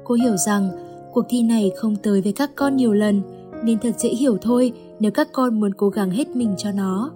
[0.04, 0.70] Cô hiểu rằng
[1.14, 3.22] cuộc thi này không tới với các con nhiều lần,
[3.64, 7.12] nên thật dễ hiểu thôi nếu các con muốn cố gắng hết mình cho nó.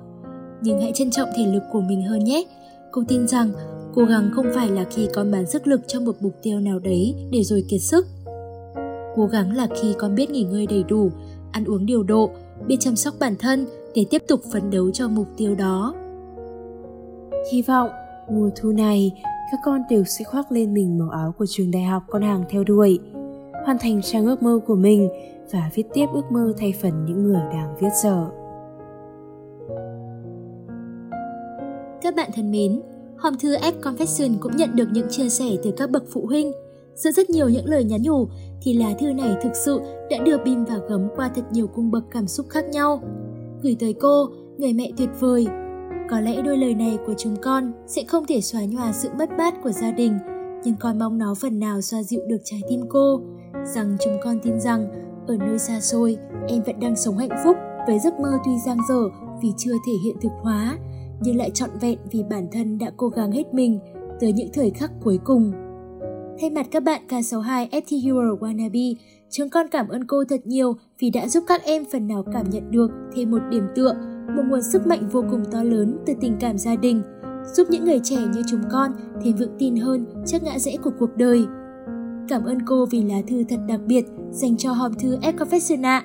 [0.62, 2.44] Nhưng hãy trân trọng thể lực của mình hơn nhé.
[2.92, 3.52] Cô tin rằng
[3.96, 6.80] cố gắng không phải là khi con bán sức lực cho một mục tiêu nào
[6.80, 8.06] đấy để rồi kiệt sức.
[9.16, 11.12] Cố gắng là khi con biết nghỉ ngơi đầy đủ,
[11.52, 12.30] ăn uống điều độ,
[12.68, 15.94] biết chăm sóc bản thân để tiếp tục phấn đấu cho mục tiêu đó.
[17.52, 17.90] Hy vọng
[18.32, 19.12] mùa thu này
[19.52, 22.44] các con đều sẽ khoác lên mình màu áo của trường đại học con hàng
[22.50, 23.00] theo đuổi,
[23.66, 25.10] hoàn thành trang ước mơ của mình
[25.52, 28.26] và viết tiếp ước mơ thay phần những người đang viết dở.
[32.02, 32.82] Các bạn thân mến,
[33.18, 36.52] hòm thư F Confession cũng nhận được những chia sẻ từ các bậc phụ huynh.
[36.96, 38.28] Giữa rất nhiều những lời nhắn nhủ
[38.62, 39.80] thì lá thư này thực sự
[40.10, 43.02] đã đưa Bim và Gấm qua thật nhiều cung bậc cảm xúc khác nhau.
[43.62, 45.48] Gửi tới cô, người mẹ tuyệt vời.
[46.10, 49.30] Có lẽ đôi lời này của chúng con sẽ không thể xóa nhòa sự mất
[49.38, 50.18] mát của gia đình,
[50.64, 53.22] nhưng con mong nó phần nào xoa dịu được trái tim cô,
[53.66, 54.88] rằng chúng con tin rằng
[55.28, 56.18] ở nơi xa xôi,
[56.48, 59.02] em vẫn đang sống hạnh phúc với giấc mơ tuy giang dở
[59.42, 60.78] vì chưa thể hiện thực hóa,
[61.22, 63.80] nhưng lại trọn vẹn vì bản thân đã cố gắng hết mình
[64.20, 65.52] tới những thời khắc cuối cùng.
[66.40, 68.96] Thay mặt các bạn K62 FT Hero Wannabe,
[69.30, 72.50] chúng con cảm ơn cô thật nhiều vì đã giúp các em phần nào cảm
[72.50, 73.96] nhận được thêm một điểm tựa,
[74.38, 77.02] một nguồn sức mạnh vô cùng to lớn từ tình cảm gia đình,
[77.54, 78.92] giúp những người trẻ như chúng con
[79.24, 81.46] thêm vững tin hơn trước ngã rẽ của cuộc đời.
[82.28, 86.02] Cảm ơn cô vì lá thư thật đặc biệt dành cho hòm thư Ed Confession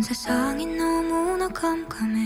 [0.00, 2.19] 온 세상이 너무나 깜깜해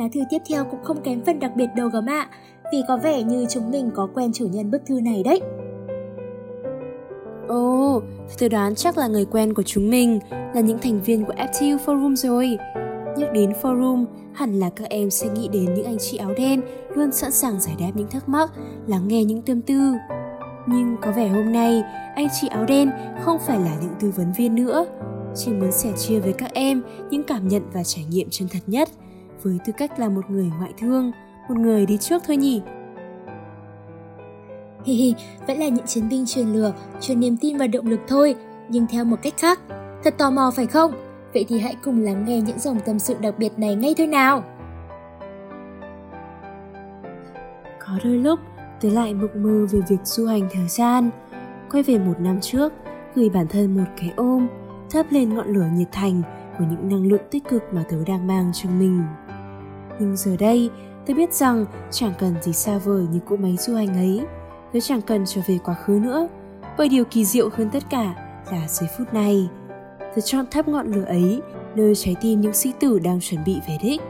[0.00, 2.28] Lá thư tiếp theo cũng không kém phần đặc biệt đâu gấm ạ,
[2.72, 5.40] vì có vẻ như chúng mình có quen chủ nhân bức thư này đấy.
[7.48, 8.02] Ồ, oh,
[8.38, 10.18] tôi đoán chắc là người quen của chúng mình,
[10.54, 12.58] là những thành viên của FTU Forum rồi.
[13.16, 16.60] Nhắc đến forum, hẳn là các em sẽ nghĩ đến những anh chị áo đen
[16.94, 18.50] luôn sẵn sàng giải đáp những thắc mắc,
[18.86, 19.92] lắng nghe những tâm tư.
[20.66, 21.82] Nhưng có vẻ hôm nay,
[22.14, 24.86] anh chị áo đen không phải là những tư vấn viên nữa.
[25.34, 28.60] Chỉ muốn sẻ chia với các em những cảm nhận và trải nghiệm chân thật
[28.66, 28.88] nhất,
[29.42, 31.12] với tư cách là một người ngoại thương,
[31.48, 32.62] một người đi trước thôi nhỉ.
[34.84, 35.14] Hi hi,
[35.46, 38.34] vẫn là những chiến binh truyền lửa, truyền niềm tin và động lực thôi,
[38.68, 39.60] nhưng theo một cách khác.
[40.04, 40.92] Thật tò mò phải không?
[41.34, 44.06] Vậy thì hãy cùng lắng nghe những dòng tâm sự đặc biệt này ngay thôi
[44.06, 44.44] nào.
[47.78, 48.40] Có đôi lúc
[48.80, 51.10] tôi lại mộng mơ về việc du hành thời gian,
[51.70, 52.72] quay về một năm trước,
[53.14, 54.48] gửi bản thân một cái ôm,
[54.90, 56.22] thắp lên ngọn lửa nhiệt thành
[56.58, 59.02] của những năng lượng tích cực mà tớ đang mang trong mình.
[60.00, 60.70] Nhưng giờ đây,
[61.06, 64.20] tôi biết rằng chẳng cần gì xa vời như cỗ máy du hành ấy,
[64.72, 66.28] tôi chẳng cần trở về quá khứ nữa,
[66.78, 68.14] bởi điều kỳ diệu hơn tất cả
[68.52, 69.48] là giây phút này
[70.14, 71.40] tôi chọn thắp ngọn lửa ấy
[71.74, 74.00] nơi trái tim những sĩ tử đang chuẩn bị về đích.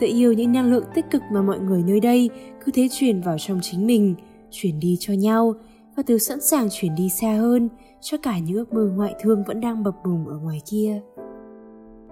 [0.00, 2.30] Tôi yêu những năng lượng tích cực mà mọi người nơi đây
[2.64, 4.14] cứ thế truyền vào trong chính mình,
[4.50, 5.54] truyền đi cho nhau
[5.96, 7.68] và tớ sẵn sàng truyền đi xa hơn
[8.00, 11.00] cho cả những ước mơ ngoại thương vẫn đang bập bùng ở ngoài kia.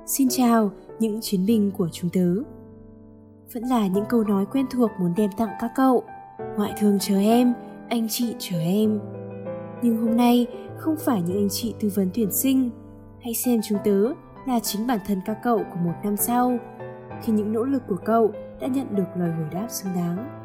[0.06, 2.34] Xin chào những chiến binh của chúng tớ.
[3.54, 6.04] Vẫn là những câu nói quen thuộc muốn đem tặng các cậu.
[6.56, 7.54] Ngoại thương chờ em,
[7.88, 9.00] anh chị chờ em.
[9.82, 10.46] Nhưng hôm nay
[10.76, 12.70] không phải những anh chị tư vấn tuyển sinh
[13.24, 14.12] Hãy xem chúng tớ
[14.46, 16.58] là chính bản thân các cậu của một năm sau,
[17.22, 20.42] khi những nỗ lực của cậu đã nhận được lời hồi đáp xứng đáng.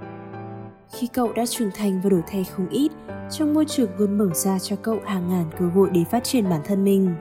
[0.90, 2.92] Khi cậu đã trưởng thành và đổi thay không ít,
[3.32, 6.50] trong môi trường luôn mở ra cho cậu hàng ngàn cơ hội để phát triển
[6.50, 7.16] bản thân mình.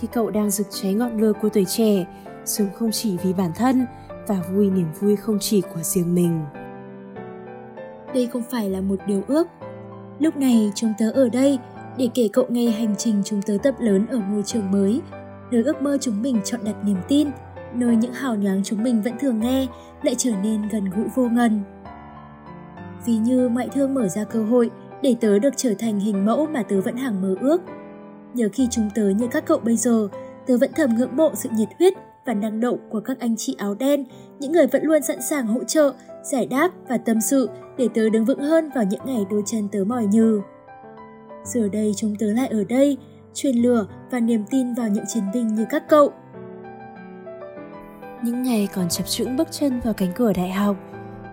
[0.00, 2.06] Khi cậu đang rực cháy ngọn lửa của tuổi trẻ,
[2.44, 3.86] sống không chỉ vì bản thân
[4.30, 6.40] và vui niềm vui không chỉ của riêng mình.
[8.14, 9.48] Đây không phải là một điều ước.
[10.18, 11.58] Lúc này chúng tớ ở đây
[11.98, 15.00] để kể cậu nghe hành trình chúng tớ tập lớn ở môi trường mới,
[15.50, 17.28] nơi ước mơ chúng mình chọn đặt niềm tin,
[17.74, 19.66] nơi những hào nhoáng chúng mình vẫn thường nghe
[20.02, 21.62] lại trở nên gần gũi vô ngần.
[23.06, 24.70] Vì như ngoại thương mở ra cơ hội
[25.02, 27.62] để tớ được trở thành hình mẫu mà tớ vẫn hàng mơ ước.
[28.34, 30.08] Nhờ khi chúng tớ như các cậu bây giờ,
[30.46, 31.94] tớ vẫn thầm ngưỡng mộ sự nhiệt huyết
[32.30, 34.04] và năng động của các anh chị áo đen,
[34.38, 38.08] những người vẫn luôn sẵn sàng hỗ trợ, giải đáp và tâm sự để tớ
[38.08, 40.40] đứng vững hơn vào những ngày đôi chân tớ mỏi nhừ.
[41.44, 42.96] Giờ đây chúng tớ lại ở đây,
[43.34, 46.12] truyền lửa và niềm tin vào những chiến binh như các cậu.
[48.24, 50.76] Những ngày còn chập chững bước chân vào cánh cửa đại học,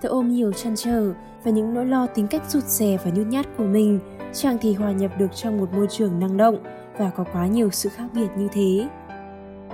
[0.02, 3.28] tớ ôm nhiều chăn trở và những nỗi lo tính cách rụt rè và nhút
[3.28, 4.00] nhát của mình
[4.34, 6.64] chẳng thì hòa nhập được trong một môi trường năng động
[6.98, 8.88] và có quá nhiều sự khác biệt như thế.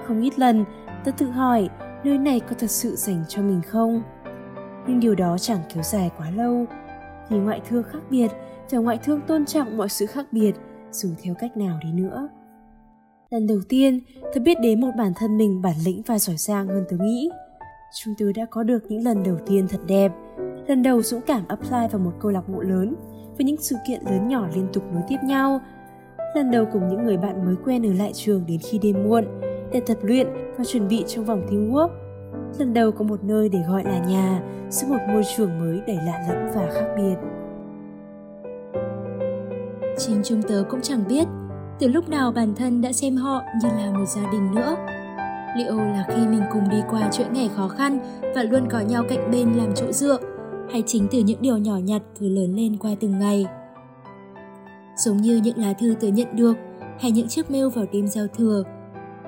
[0.07, 0.65] Không ít lần,
[1.05, 1.69] tớ tự hỏi,
[2.03, 4.03] nơi này có thật sự dành cho mình không?
[4.87, 6.65] Nhưng điều đó chẳng kéo dài quá lâu.
[7.29, 8.31] Vì ngoại thương khác biệt
[8.69, 10.51] và ngoại thương tôn trọng mọi sự khác biệt,
[10.91, 12.29] dù theo cách nào đi nữa.
[13.29, 16.67] Lần đầu tiên tôi biết đến một bản thân mình bản lĩnh và giỏi giang
[16.67, 17.29] hơn tôi nghĩ.
[18.03, 20.11] Chúng tôi đã có được những lần đầu tiên thật đẹp.
[20.67, 22.95] Lần đầu dũng cảm apply vào một câu lạc bộ lớn,
[23.37, 25.59] với những sự kiện lớn nhỏ liên tục nối tiếp nhau.
[26.35, 29.25] Lần đầu cùng những người bạn mới quen ở lại trường đến khi đêm muộn
[29.73, 31.89] để tập luyện và chuẩn bị trong vòng teamwork
[32.59, 35.95] lần đầu có một nơi để gọi là nhà giữa một môi trường mới đầy
[35.95, 37.15] lạ lẫm và khác biệt
[39.97, 41.27] Chính chúng tớ cũng chẳng biết
[41.79, 44.75] từ lúc nào bản thân đã xem họ như là một gia đình nữa.
[45.57, 47.99] Liệu là khi mình cùng đi qua chuỗi ngày khó khăn
[48.35, 50.17] và luôn có nhau cạnh bên làm chỗ dựa,
[50.71, 53.45] hay chính từ những điều nhỏ nhặt cứ lớn lên qua từng ngày.
[54.97, 56.53] Giống như những lá thư tớ nhận được,
[56.99, 58.63] hay những chiếc mail vào đêm giao thừa,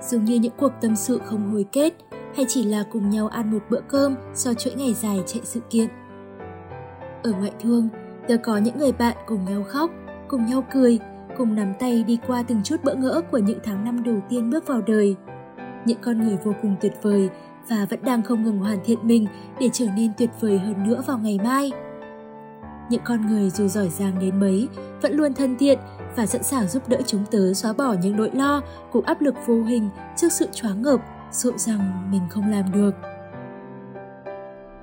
[0.05, 1.93] dường như những cuộc tâm sự không hồi kết,
[2.35, 5.59] hay chỉ là cùng nhau ăn một bữa cơm sau chuỗi ngày dài chạy sự
[5.69, 5.89] kiện.
[7.23, 7.89] Ở ngoại thương,
[8.27, 9.91] tớ có những người bạn cùng nhau khóc,
[10.27, 10.99] cùng nhau cười,
[11.37, 14.49] cùng nắm tay đi qua từng chút bỡ ngỡ của những tháng năm đầu tiên
[14.49, 15.15] bước vào đời.
[15.85, 17.29] Những con người vô cùng tuyệt vời
[17.69, 19.27] và vẫn đang không ngừng hoàn thiện mình
[19.59, 21.71] để trở nên tuyệt vời hơn nữa vào ngày mai.
[22.89, 24.67] Những con người dù giỏi giang đến mấy
[25.01, 25.79] vẫn luôn thân thiện
[26.15, 28.61] và sẵn sàng giúp đỡ chúng tớ xóa bỏ những nỗi lo
[28.91, 30.99] cùng áp lực vô hình trước sự choáng ngợp,
[31.31, 32.91] sợ rằng mình không làm được.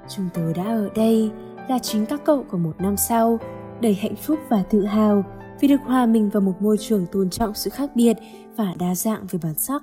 [0.09, 1.31] Chúng tớ đã ở đây
[1.69, 3.39] là chính các cậu của một năm sau
[3.81, 5.25] đầy hạnh phúc và tự hào
[5.61, 8.17] vì được hòa mình vào một môi trường tôn trọng sự khác biệt
[8.57, 9.83] và đa dạng về bản sắc.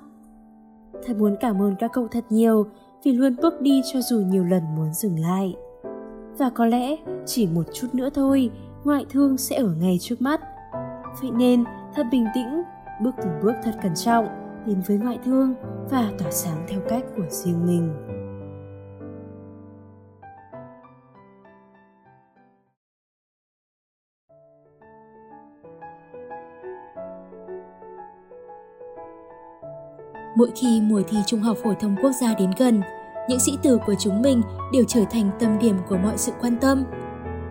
[1.06, 2.66] Thật muốn cảm ơn các cậu thật nhiều
[3.04, 5.54] vì luôn bước đi cho dù nhiều lần muốn dừng lại.
[6.38, 6.96] Và có lẽ
[7.26, 8.50] chỉ một chút nữa thôi,
[8.84, 10.40] ngoại thương sẽ ở ngay trước mắt.
[11.20, 12.62] Vậy nên, thật bình tĩnh,
[13.02, 14.26] bước từng bước thật cẩn trọng,
[14.66, 15.54] đến với ngoại thương
[15.90, 17.94] và tỏa sáng theo cách của riêng mình.
[30.36, 32.80] Mỗi khi mùa thi Trung học Phổ thông Quốc gia đến gần,
[33.28, 34.42] những sĩ tử của chúng mình
[34.72, 36.84] đều trở thành tâm điểm của mọi sự quan tâm.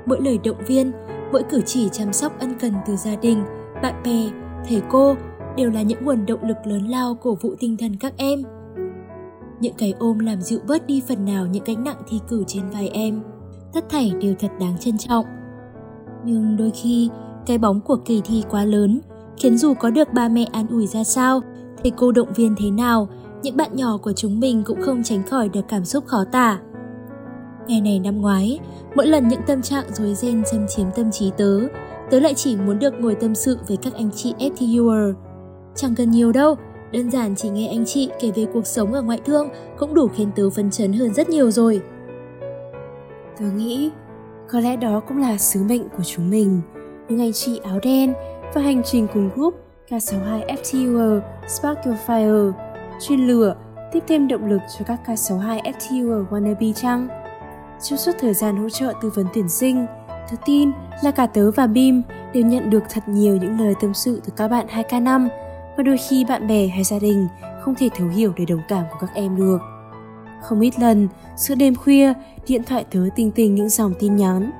[0.06, 0.92] Mỗi lời động viên,
[1.32, 3.44] mỗi cử chỉ chăm sóc ân cần từ gia đình,
[3.84, 4.30] bạn bè,
[4.68, 5.16] thầy cô
[5.58, 8.44] đều là những nguồn động lực lớn lao cổ vũ tinh thần các em.
[9.60, 12.70] Những cái ôm làm dịu bớt đi phần nào những gánh nặng thi cử trên
[12.70, 13.22] vai em.
[13.74, 15.26] Tất thảy đều thật đáng trân trọng.
[16.26, 17.10] Nhưng đôi khi,
[17.46, 19.02] cái bóng của kỳ thi quá lớn,
[19.38, 21.42] khiến dù có được ba mẹ an ủi ra sao,
[21.84, 23.08] thầy cô động viên thế nào,
[23.44, 26.60] những bạn nhỏ của chúng mình cũng không tránh khỏi được cảm xúc khó tả
[27.70, 28.60] hè này năm ngoái,
[28.96, 31.60] mỗi lần những tâm trạng rối ren xâm chiếm tâm trí tớ,
[32.10, 35.14] tớ lại chỉ muốn được ngồi tâm sự với các anh chị FTUer.
[35.76, 36.56] Chẳng cần nhiều đâu,
[36.92, 40.08] đơn giản chỉ nghe anh chị kể về cuộc sống ở ngoại thương cũng đủ
[40.08, 41.82] khiến tớ phấn chấn hơn rất nhiều rồi.
[43.40, 43.92] Tớ nghĩ
[44.52, 46.62] có lẽ đó cũng là sứ mệnh của chúng mình,
[47.10, 48.14] những anh chị áo đen
[48.54, 49.54] và hành trình cùng group
[49.90, 52.52] K62 FTUer Spark Your Fire
[53.02, 53.56] chuyên lửa
[53.92, 57.19] tiếp thêm động lực cho các K62 FTUer wannabe chăng?
[57.84, 60.72] Trong suốt thời gian hỗ trợ tư vấn tuyển sinh, tớ tin
[61.04, 62.02] là cả tớ và Bim
[62.34, 65.28] đều nhận được thật nhiều những lời tâm sự từ các bạn 2K5
[65.78, 67.28] và đôi khi bạn bè hay gia đình
[67.62, 69.58] không thể thấu hiểu để đồng cảm của các em được.
[70.42, 72.14] Không ít lần, giữa đêm khuya,
[72.48, 74.52] điện thoại tớ tinh tình những dòng tin nhắn.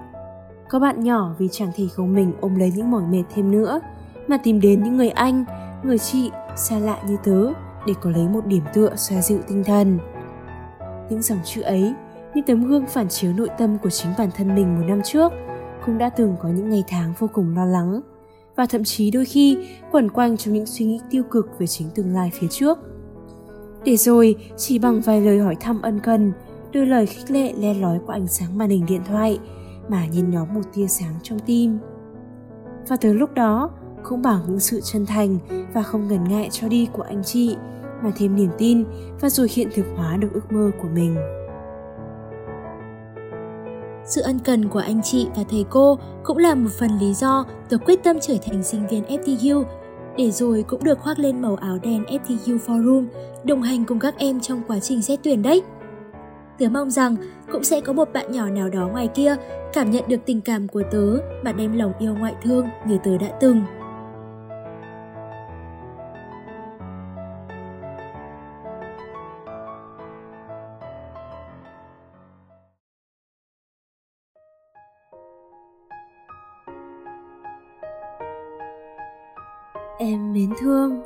[0.70, 3.82] Có bạn nhỏ vì chẳng thể gồng mình ôm lấy những mỏi mệt thêm nữa,
[4.28, 5.46] mà tìm đến những người anh,
[5.84, 7.54] người chị xa lạ như tớ
[7.88, 10.00] để có lấy một điểm tựa xoa dịu tinh thần.
[11.10, 11.94] Những dòng chữ ấy,
[12.34, 15.32] như tấm gương phản chiếu nội tâm của chính bản thân mình một năm trước,
[15.86, 18.02] cũng đã từng có những ngày tháng vô cùng lo lắng
[18.56, 19.58] và thậm chí đôi khi
[19.92, 22.78] quẩn quanh trong những suy nghĩ tiêu cực về chính tương lai phía trước.
[23.86, 26.32] Để rồi, chỉ bằng vài lời hỏi thăm ân cần,
[26.74, 29.40] đôi lời khích lệ le lói qua ánh sáng màn hình điện thoại
[29.90, 31.80] mà nhìn nhóm một tia sáng trong tim.
[32.88, 33.70] Và từ lúc đó,
[34.04, 35.38] cũng bằng những sự chân thành
[35.74, 37.56] và không ngần ngại cho đi của anh chị
[38.04, 38.84] mà thêm niềm tin
[39.22, 41.16] và rồi hiện thực hóa được ước mơ của mình.
[44.06, 47.46] Sự ân cần của anh chị và thầy cô cũng là một phần lý do
[47.70, 49.64] tớ quyết tâm trở thành sinh viên FTU,
[50.18, 53.06] để rồi cũng được khoác lên màu áo đen FTU Forum,
[53.44, 55.62] đồng hành cùng các em trong quá trình xét tuyển đấy.
[56.60, 57.16] Tớ mong rằng
[57.52, 59.36] cũng sẽ có một bạn nhỏ nào đó ngoài kia
[59.74, 63.18] cảm nhận được tình cảm của tớ và đem lòng yêu ngoại thương như tớ
[63.18, 63.62] đã từng.
[80.02, 81.02] Em mến thương.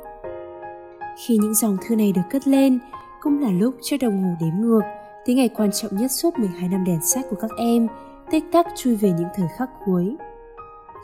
[1.16, 2.78] Khi những dòng thư này được cất lên,
[3.20, 4.80] Cũng là lúc chiếc đồng hồ đếm ngược
[5.26, 7.88] Tới ngày quan trọng nhất suốt 12 năm đèn sách của các em,
[8.30, 10.16] Tích tắc chui về những thời khắc cuối.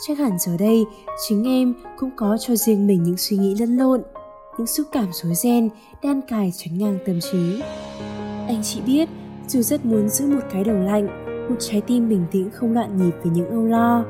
[0.07, 0.85] Chắc hẳn giờ đây,
[1.29, 4.03] Chính em cũng có cho riêng mình những suy nghĩ lẫn lộn,
[4.59, 5.69] Những xúc cảm rối ren,
[6.03, 7.63] Đan cài tránh ngang tâm trí.
[8.47, 9.09] Anh chị biết,
[9.49, 11.07] Dù rất muốn giữ một cái đầu lạnh,
[11.49, 14.05] Một trái tim bình tĩnh không loạn nhịp vì những âu lo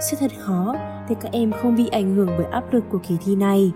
[0.00, 0.74] sẽ thật khó
[1.08, 3.72] để các em không bị ảnh hưởng bởi áp lực của kỳ thi này.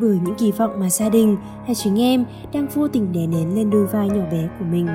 [0.00, 3.54] Bởi những kỳ vọng mà gia đình hay chính em đang vô tình đè nén
[3.54, 4.86] lên đôi vai nhỏ bé của mình.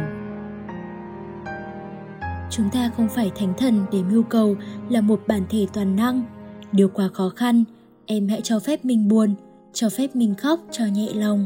[2.50, 4.56] Chúng ta không phải thánh thần để mưu cầu
[4.90, 6.24] là một bản thể toàn năng.
[6.72, 7.64] Điều quá khó khăn,
[8.06, 9.36] em hãy cho phép mình buồn,
[9.74, 11.46] cho phép mình khóc cho nhẹ lòng.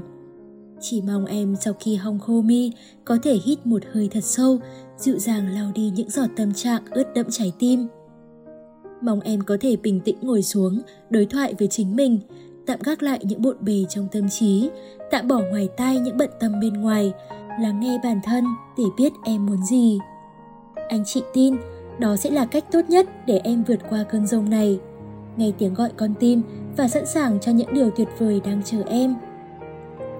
[0.82, 2.72] Chỉ mong em sau khi hong khô mi
[3.05, 4.59] có thể hít một hơi thật sâu,
[4.97, 7.88] dịu dàng lau đi những giọt tâm trạng ướt đẫm trái tim.
[9.01, 12.19] Mong em có thể bình tĩnh ngồi xuống, đối thoại với chính mình,
[12.65, 14.69] tạm gác lại những bộn bề trong tâm trí,
[15.11, 17.13] tạm bỏ ngoài tai những bận tâm bên ngoài,
[17.61, 18.43] lắng nghe bản thân
[18.77, 19.99] để biết em muốn gì.
[20.89, 21.55] Anh chị tin
[21.99, 24.79] đó sẽ là cách tốt nhất để em vượt qua cơn rông này.
[25.37, 26.41] Nghe tiếng gọi con tim
[26.77, 29.15] và sẵn sàng cho những điều tuyệt vời đang chờ em.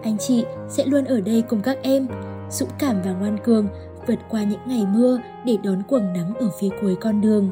[0.04, 2.08] Anh chị sẽ luôn ở đây cùng các em,
[2.52, 3.68] dũng cảm và ngoan cường
[4.08, 7.52] vượt qua những ngày mưa để đón quầng nắng ở phía cuối con đường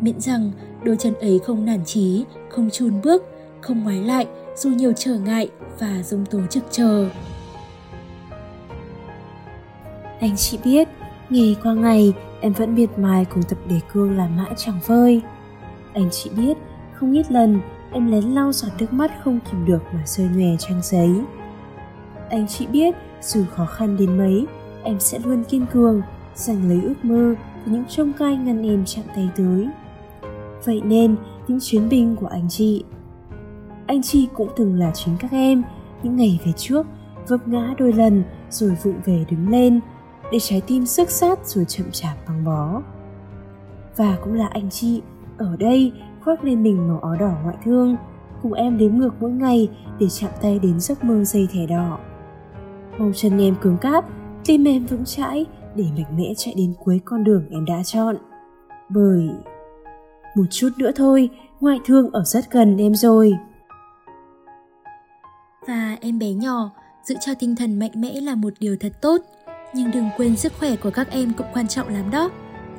[0.00, 0.52] miễn rằng
[0.84, 3.22] đôi chân ấy không nản trí, không chùn bước,
[3.60, 4.26] không ngoái lại
[4.56, 5.48] dù nhiều trở ngại
[5.78, 7.08] và dông tố trực chờ.
[10.20, 10.88] Anh chị biết,
[11.30, 15.22] ngày qua ngày em vẫn miệt mài cùng tập đề cương làm mãi chẳng vơi.
[15.94, 16.56] Anh chị biết,
[16.94, 17.60] không ít lần
[17.92, 21.10] em lén lau giọt nước mắt không kìm được mà rơi nhòe trang giấy.
[22.30, 24.46] Anh chị biết, dù khó khăn đến mấy,
[24.82, 26.02] em sẽ luôn kiên cường,
[26.34, 27.34] giành lấy ước mơ
[27.64, 29.68] và những trông cai ngăn em chạm tay tới.
[30.64, 31.16] Vậy nên,
[31.48, 32.84] những chuyến binh của anh chị
[33.86, 35.62] Anh chị cũng từng là chính các em
[36.02, 36.86] Những ngày về trước
[37.28, 39.80] Vấp ngã đôi lần Rồi vụng về đứng lên
[40.32, 42.82] Để trái tim sức sát rồi chậm chạp băng bó
[43.96, 45.02] Và cũng là anh chị
[45.38, 45.92] Ở đây
[46.24, 47.96] khoác lên mình màu áo đỏ ngoại thương
[48.42, 51.98] cùng em đếm ngược mỗi ngày để chạm tay đến giấc mơ dây thẻ đỏ.
[52.98, 54.04] Mong chân em cứng cáp,
[54.44, 58.16] tim em vững chãi để mạnh mẽ chạy đến cuối con đường em đã chọn.
[58.88, 59.30] Bởi
[60.34, 63.32] một chút nữa thôi, ngoại thương ở rất gần em rồi.
[65.66, 66.70] Và em bé nhỏ,
[67.02, 69.18] giữ cho tinh thần mạnh mẽ là một điều thật tốt.
[69.74, 72.30] Nhưng đừng quên sức khỏe của các em cũng quan trọng lắm đó.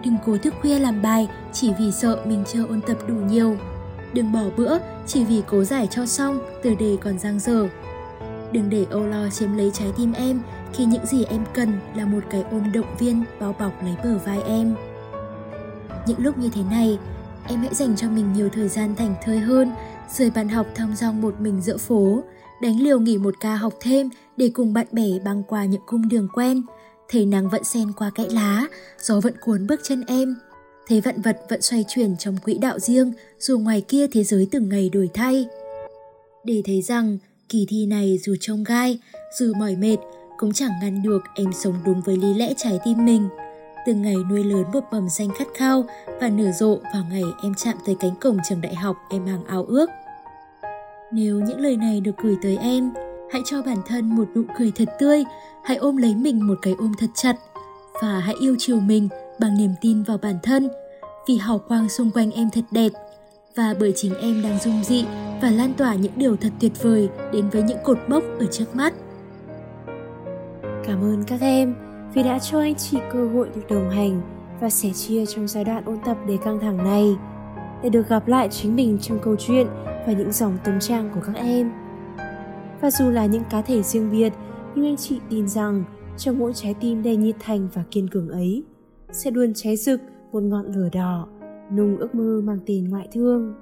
[0.05, 3.57] Đừng cố thức khuya làm bài chỉ vì sợ mình chưa ôn tập đủ nhiều.
[4.13, 4.77] Đừng bỏ bữa
[5.07, 7.67] chỉ vì cố giải cho xong từ đề còn giang dở.
[8.51, 10.41] Đừng để âu lo chiếm lấy trái tim em
[10.73, 14.17] khi những gì em cần là một cái ôm động viên bao bọc lấy bờ
[14.17, 14.75] vai em.
[16.07, 16.99] Những lúc như thế này,
[17.51, 19.71] em hãy dành cho mình nhiều thời gian thành thơi hơn,
[20.17, 22.23] rời bàn học thong dong một mình giữa phố,
[22.61, 26.09] đánh liều nghỉ một ca học thêm để cùng bạn bè băng qua những cung
[26.09, 26.61] đường quen.
[27.09, 28.67] Thấy nắng vẫn xen qua cãi lá,
[29.01, 30.35] gió vẫn cuốn bước chân em.
[30.87, 34.47] Thấy vạn vật vẫn xoay chuyển trong quỹ đạo riêng, dù ngoài kia thế giới
[34.51, 35.45] từng ngày đổi thay.
[36.43, 37.17] Để thấy rằng,
[37.49, 38.99] kỳ thi này dù trông gai,
[39.39, 39.97] dù mỏi mệt,
[40.37, 43.29] cũng chẳng ngăn được em sống đúng với lý lẽ trái tim mình.
[43.85, 45.83] Từng ngày nuôi lớn một mầm xanh khát khao
[46.21, 49.45] và nở rộ vào ngày em chạm tới cánh cổng trường đại học em hàng
[49.45, 49.89] ao ước.
[51.11, 52.91] Nếu những lời này được gửi tới em,
[53.31, 55.23] hãy cho bản thân một nụ cười thật tươi,
[55.63, 57.35] hãy ôm lấy mình một cái ôm thật chặt
[58.01, 59.09] và hãy yêu chiều mình
[59.39, 60.69] bằng niềm tin vào bản thân
[61.27, 62.91] vì hào quang xung quanh em thật đẹp
[63.55, 65.05] và bởi chính em đang dung dị
[65.41, 68.75] và lan tỏa những điều thật tuyệt vời đến với những cột mốc ở trước
[68.75, 68.93] mắt.
[70.63, 74.21] Cảm ơn các em vì đã cho anh chị cơ hội được đồng hành
[74.61, 77.15] và sẻ chia trong giai đoạn ôn tập đầy căng thẳng này
[77.83, 79.67] để được gặp lại chính mình trong câu chuyện
[80.07, 81.71] và những dòng tâm trạng của các em.
[82.81, 84.33] Và dù là những cá thể riêng biệt,
[84.75, 85.83] nhưng anh chị tin rằng
[86.17, 88.63] trong mỗi trái tim đầy nhiệt thành và kiên cường ấy
[89.11, 90.01] sẽ luôn cháy rực
[90.31, 91.27] một ngọn lửa đỏ,
[91.75, 93.53] nung ước mơ mang tên ngoại thương.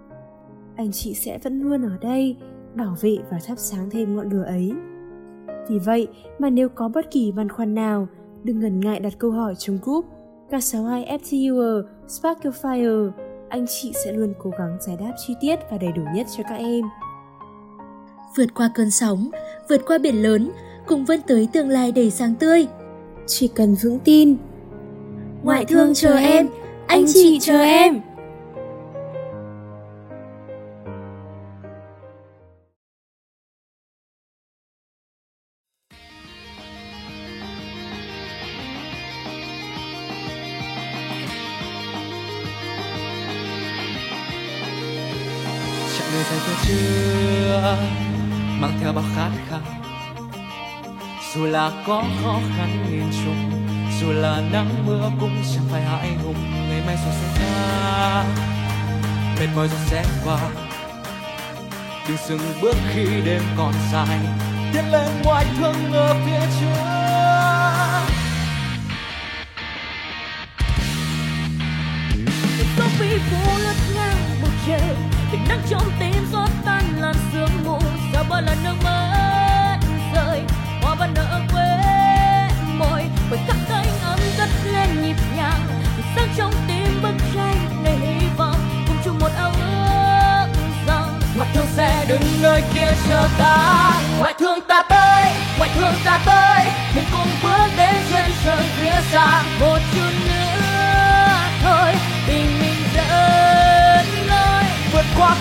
[0.75, 2.37] Anh chị sẽ vẫn luôn ở đây,
[2.75, 4.73] bảo vệ và thắp sáng thêm ngọn lửa ấy.
[5.69, 6.07] Vì vậy
[6.39, 8.07] mà nếu có bất kỳ băn khoăn nào,
[8.43, 10.05] đừng ngần ngại đặt câu hỏi trong group
[10.49, 13.11] K62 FTUR Sparkle Fire.
[13.49, 16.43] Anh chị sẽ luôn cố gắng giải đáp chi tiết và đầy đủ nhất cho
[16.43, 16.85] các em.
[18.37, 19.29] Vượt qua cơn sóng,
[19.69, 20.51] vượt qua biển lớn,
[20.87, 22.67] cùng vươn tới tương lai đầy sáng tươi.
[23.27, 24.37] Chỉ cần vững tin.
[25.43, 26.49] Ngoại thương chờ em,
[26.87, 28.01] anh chị chờ em.
[51.87, 53.51] Có khó khăn nghìn trùng
[54.01, 56.35] dù là nắng mưa cũng chẳng phải hại hùng
[56.69, 58.25] ngày mai rồi sẽ qua,
[59.39, 60.39] mệt mỏi rồi sẽ qua.
[62.07, 64.19] Đừng dừng bước khi đêm còn dài
[64.73, 66.98] tiến lên ngoài thương ở phía trước.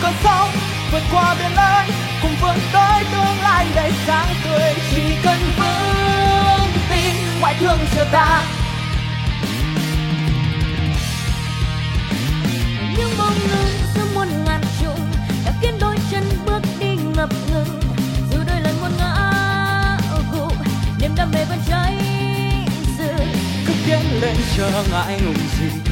[0.03, 0.51] Cơn sóng
[0.93, 1.87] vượt qua biển lớn
[2.23, 4.75] cùng vươn tới tương lai đầy sáng tươi.
[4.91, 8.43] Chỉ cần vững tin ngoại thương chờ ta
[12.99, 15.11] những bông ngưng giữa muôn ngàn trùng
[15.45, 17.81] đã khiến đôi chân bước đi ngập ngừng.
[18.33, 19.33] Dù đôi lần muôn ngã
[20.33, 20.53] gục
[21.01, 21.97] niềm đam mê vẫn cháy
[22.99, 23.21] rực
[23.67, 25.88] cứ tiến lên chờ ngại ngùng gì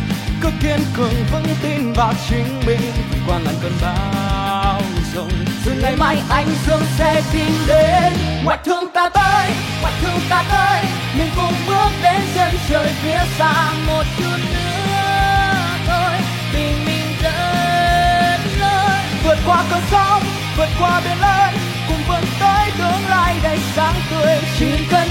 [0.47, 2.80] cứ kiên cường vững tin vào chính mình.
[3.11, 4.80] Vượt qua ngàn cơn bão
[5.14, 5.30] giông
[5.64, 8.12] rồi ngày mai anh dương sẽ tìm đến
[8.44, 10.84] ngoại thương ta tới ngoại thương ta tới.
[11.18, 15.53] Mình cùng bước đến chân trời phía xa một chút nữa
[15.86, 16.18] thôi.
[16.53, 20.22] Tình mình dẫn lối vượt qua cơn sóng
[20.57, 21.55] vượt qua biển lớn
[21.88, 24.36] cùng vươn tới tương lai đầy sáng tươi.
[24.59, 25.05] Chỉ cần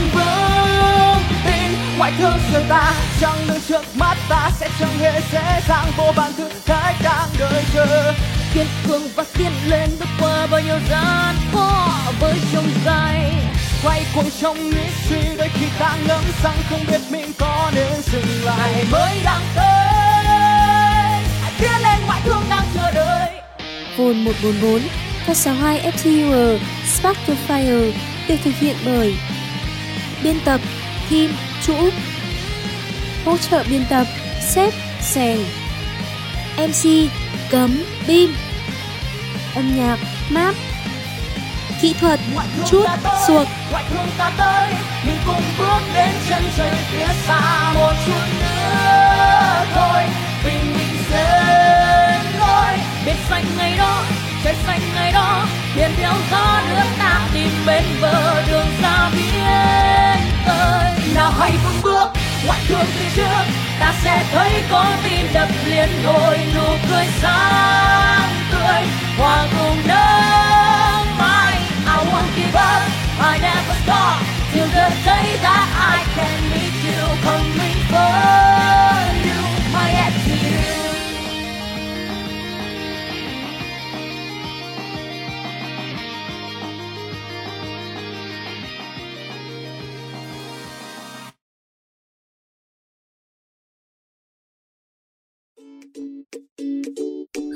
[1.98, 6.12] ngoại thương chờ ta, chẳng đứng trước mắt ta, sẽ chẳng hề dễ dàng vô
[6.16, 8.14] vàn thử thách đang đợi chờ.
[8.54, 13.32] Kiên cường và tiến lên bước qua bao nhiêu gian khó với trông gai
[13.84, 18.02] quay cuồng trong nghĩ suy đôi khi ta ngẫm rằng không biết mình có nên
[18.02, 18.72] dừng lại.
[18.74, 19.66] Ngày mới đang tới,
[21.41, 23.30] hãy tiến lên, ngoại thương đang chờ đợi.
[23.98, 24.82] Phone 144
[25.28, 27.91] K62 FTUR Spark the Fire
[28.28, 29.16] được thực hiện bởi
[30.24, 30.62] Biên tập
[31.10, 31.32] Kim
[31.68, 31.89] Chủ
[33.26, 34.07] Hỗ trợ biên tập
[34.41, 35.38] Sếp Sèn
[36.57, 37.09] MC
[37.51, 38.36] Cấm Bim
[39.55, 39.97] Âm nhạc
[40.30, 40.55] Map.
[41.82, 42.20] Kỹ thuật
[42.70, 42.86] Chút
[43.28, 43.47] Suộc.
[43.72, 44.74] ngoại thương ta tới
[45.05, 47.74] mình cùng bước đến chân trời phía xa.
[47.74, 50.03] Một chút nữa thôi
[50.45, 52.78] bình minh sẽ lối.
[53.05, 54.03] Biển xanh ngày đó
[54.43, 55.45] trời xanh ngày đó
[55.76, 61.82] thuyền theo gió nước ta tìm bên bờ đường xa biển ơi nào hãy vững
[61.84, 62.09] bước.
[62.45, 63.43] Ngoại thương phía trước,
[63.80, 68.82] ta sẽ thấy có tim đập liền, đôi nụ cười sáng tươi.
[69.18, 71.53] Hòa cùng nắng mai
[71.86, 72.82] I won't give up
[73.20, 74.22] I never stop.
[74.53, 78.64] Till the day that I can meet you coming first